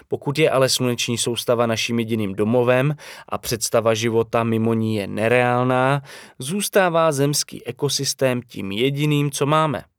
[0.08, 2.96] Pokud je ale sluneční soustava naším jediným domovem
[3.28, 6.02] a představa života mimo ní je nereálná,
[6.38, 9.84] zůstává zemský ekosystém tím jediným, co máme–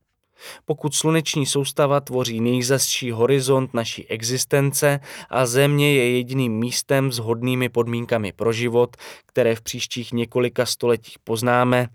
[0.65, 4.99] pokud sluneční soustava tvoří nejzasší horizont naší existence
[5.29, 11.19] a Země je jediným místem s hodnými podmínkami pro život, které v příštích několika stoletích
[11.19, 11.87] poznáme,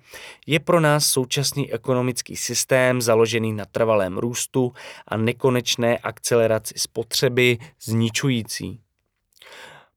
[0.46, 4.72] je pro nás současný ekonomický systém založený na trvalém růstu
[5.08, 8.80] a nekonečné akceleraci spotřeby zničující.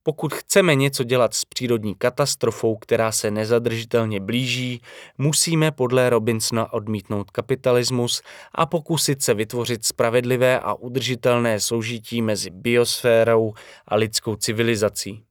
[0.07, 4.81] Pokud chceme něco dělat s přírodní katastrofou, která se nezadržitelně blíží,
[5.17, 8.21] musíme podle Robinsona odmítnout kapitalismus
[8.51, 13.53] a pokusit se vytvořit spravedlivé a udržitelné soužití mezi biosférou
[13.87, 15.23] a lidskou civilizací.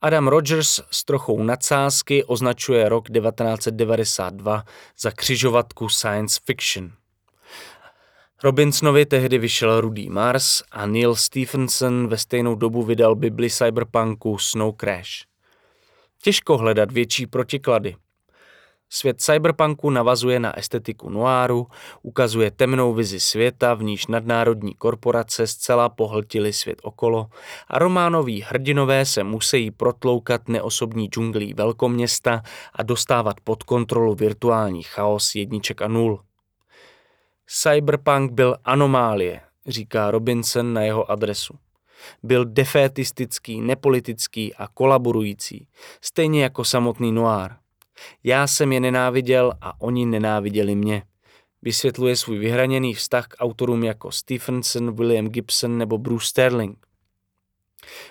[0.00, 4.64] Adam Rogers s trochou nadsázky označuje rok 1992
[4.98, 7.01] za křižovatku science fiction.
[8.44, 14.74] Robinsonovi tehdy vyšel Rudý Mars a Neil Stephenson ve stejnou dobu vydal Bibli cyberpunku Snow
[14.80, 15.10] Crash.
[16.22, 17.96] Těžko hledat větší protiklady.
[18.90, 21.66] Svět cyberpunku navazuje na estetiku noáru,
[22.02, 27.26] ukazuje temnou vizi světa, v níž nadnárodní korporace zcela pohltily svět okolo
[27.68, 32.42] a románoví hrdinové se musí protloukat neosobní džunglí velkoměsta
[32.72, 36.20] a dostávat pod kontrolu virtuální chaos jedniček a nul.
[37.54, 41.54] Cyberpunk byl anomálie, říká Robinson na jeho adresu.
[42.22, 45.68] Byl defétistický, nepolitický a kolaborující,
[46.00, 47.50] stejně jako samotný noir.
[48.24, 51.02] Já jsem je nenáviděl a oni nenáviděli mě.
[51.62, 56.86] Vysvětluje svůj vyhraněný vztah k autorům jako Stephenson, William Gibson nebo Bruce Sterling.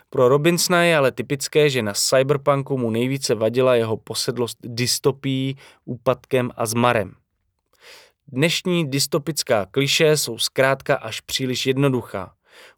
[0.10, 6.52] Pro Robinsona je ale typické, že na cyberpunku mu nejvíce vadila jeho posedlost dystopií, úpadkem
[6.56, 7.21] a zmarem.
[8.34, 12.34] Dnešní dystopická kliše jsou zkrátka až příliš jednoduchá.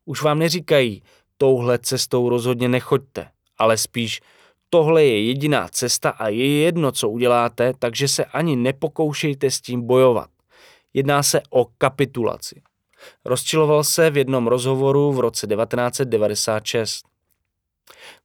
[0.06, 1.04] Už vám neříkají,
[1.38, 3.28] touhle cestou rozhodně nechoďte,
[3.58, 4.22] ale spíš
[4.70, 9.82] tohle je jediná cesta a je jedno, co uděláte, takže se ani nepokoušejte s tím
[9.82, 10.30] bojovat.
[10.94, 12.62] Jedná se o kapitulaci.
[13.26, 17.13] Rozčiloval se v jednom rozhovoru v roce 1996.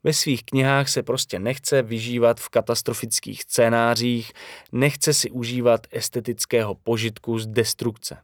[0.05, 4.33] Ve svých knihách se prostě nechce vyžívat v katastrofických scénářích,
[4.73, 8.19] nechce si užívat estetického požitku z destrukce.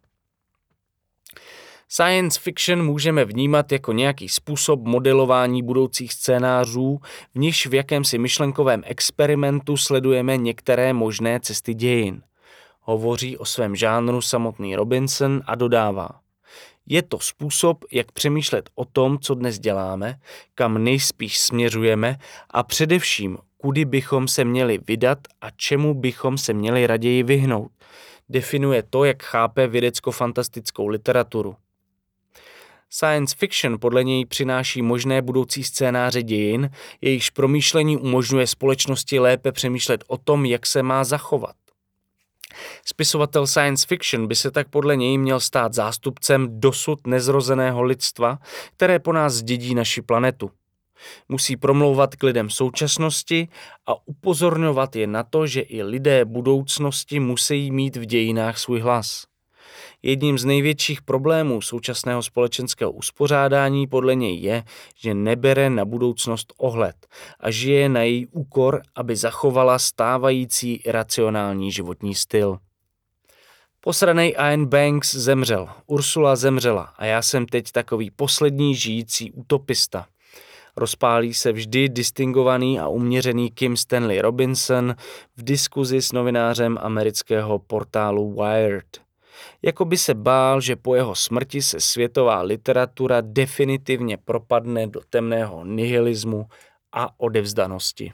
[1.88, 7.00] Science fiction můžeme vnímat jako nějaký způsob modelování budoucích scénářů,
[7.34, 12.22] v níž v jakémsi myšlenkovém experimentu sledujeme některé možné cesty dějin.
[12.80, 16.23] Hovoří o svém žánru samotný Robinson a dodává.
[16.86, 20.18] Je to způsob, jak přemýšlet o tom, co dnes děláme,
[20.54, 22.16] kam nejspíš směřujeme
[22.50, 27.72] a především, kudy bychom se měli vydat a čemu bychom se měli raději vyhnout.
[28.28, 31.56] Definuje to, jak chápe vědecko-fantastickou literaturu.
[32.90, 36.70] Science fiction podle něj přináší možné budoucí scénáře dějin,
[37.00, 41.56] jejichž promýšlení umožňuje společnosti lépe přemýšlet o tom, jak se má zachovat.
[42.84, 48.38] Spisovatel science fiction by se tak podle něj měl stát zástupcem dosud nezrozeného lidstva,
[48.76, 50.50] které po nás dědí naši planetu.
[51.28, 53.48] Musí promlouvat k lidem současnosti
[53.86, 59.24] a upozorňovat je na to, že i lidé budoucnosti musí mít v dějinách svůj hlas.
[60.06, 64.64] Jedním z největších problémů současného společenského uspořádání podle něj je,
[64.96, 67.06] že nebere na budoucnost ohled
[67.40, 72.58] a žije na její úkor, aby zachovala stávající iracionální životní styl.
[73.80, 80.06] Posranej Ian Banks zemřel, Ursula zemřela a já jsem teď takový poslední žijící utopista.
[80.76, 84.94] Rozpálí se vždy distingovaný a uměřený Kim Stanley Robinson
[85.36, 89.03] v diskuzi s novinářem amerického portálu Wired
[89.62, 95.64] jako by se bál, že po jeho smrti se světová literatura definitivně propadne do temného
[95.64, 96.46] nihilismu
[96.92, 98.12] a odevzdanosti.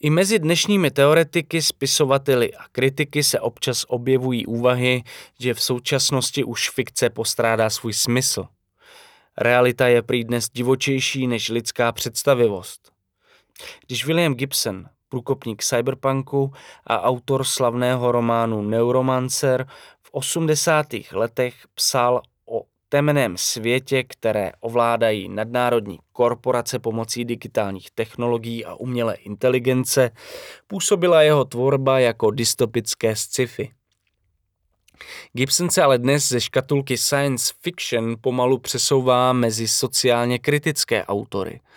[0.00, 5.02] I mezi dnešními teoretiky, spisovateli a kritiky se občas objevují úvahy,
[5.40, 8.46] že v současnosti už fikce postrádá svůj smysl.
[9.38, 12.92] Realita je prý dnes divočejší než lidská představivost.
[13.86, 16.52] Když William Gibson průkopník cyberpunku
[16.86, 19.66] a autor slavného románu Neuromancer,
[20.02, 20.86] v 80.
[21.12, 30.10] letech psal o temném světě, které ovládají nadnárodní korporace pomocí digitálních technologií a umělé inteligence,
[30.66, 33.70] působila jeho tvorba jako dystopické sci-fi.
[35.32, 41.60] Gibson se ale dnes ze škatulky science fiction pomalu přesouvá mezi sociálně kritické autory–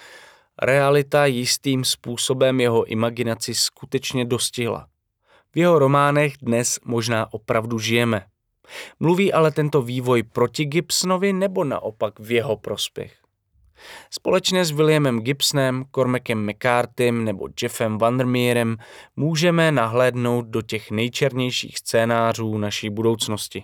[0.61, 4.87] Realita jistým způsobem jeho imaginaci skutečně dostihla.
[5.53, 8.25] V jeho románech dnes možná opravdu žijeme.
[8.99, 13.13] Mluví ale tento vývoj proti Gibsonovi nebo naopak v jeho prospěch?
[14.09, 18.77] Společně s Williamem Gibsonem, Cormacem McCartym nebo Jeffem Vandermeerem
[19.15, 23.63] můžeme nahlédnout do těch nejčernějších scénářů naší budoucnosti.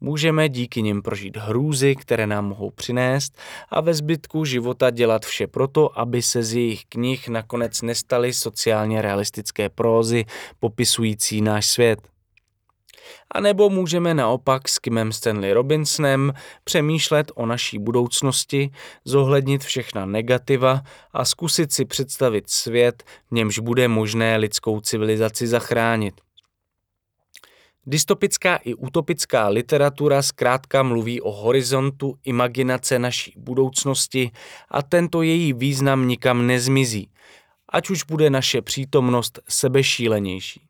[0.00, 5.46] Můžeme díky nim prožít hrůzy, které nám mohou přinést a ve zbytku života dělat vše
[5.46, 10.24] proto, aby se z jejich knih nakonec nestaly sociálně realistické prózy
[10.60, 11.98] popisující náš svět.
[13.30, 16.32] A nebo můžeme naopak s Kimem Stanley Robinsonem
[16.64, 18.70] přemýšlet o naší budoucnosti,
[19.04, 20.82] zohlednit všechna negativa
[21.12, 26.14] a zkusit si představit svět, v němž bude možné lidskou civilizaci zachránit.
[27.90, 34.30] Dystopická i utopická literatura zkrátka mluví o horizontu imaginace naší budoucnosti
[34.68, 37.10] a tento její význam nikam nezmizí,
[37.68, 40.60] ať už bude naše přítomnost sebešílenější.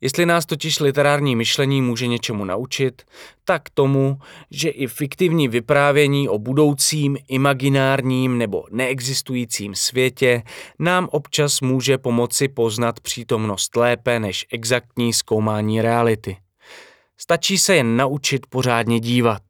[0.00, 3.02] Jestli nás totiž literární myšlení může něčemu naučit,
[3.44, 4.18] tak tomu,
[4.50, 10.42] že i fiktivní vyprávění o budoucím, imaginárním nebo neexistujícím světě
[10.78, 16.36] nám občas může pomoci poznat přítomnost lépe než exaktní zkoumání reality.
[17.16, 19.49] Stačí se jen naučit pořádně dívat.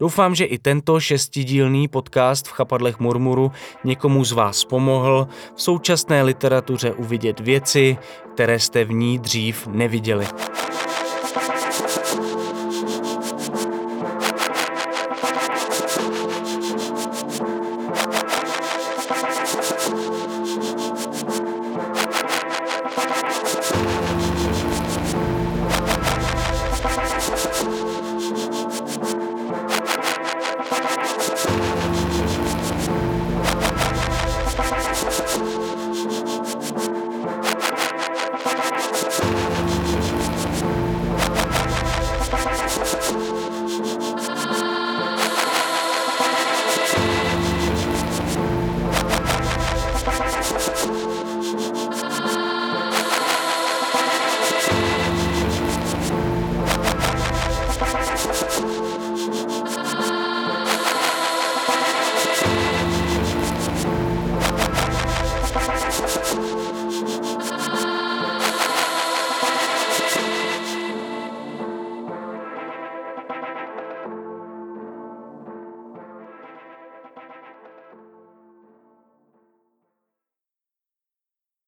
[0.00, 3.52] Doufám, že i tento šestidílný podcast v chapadlech Murmuru
[3.84, 7.96] někomu z vás pomohl v současné literatuře uvidět věci,
[8.34, 10.26] které jste v ní dřív neviděli.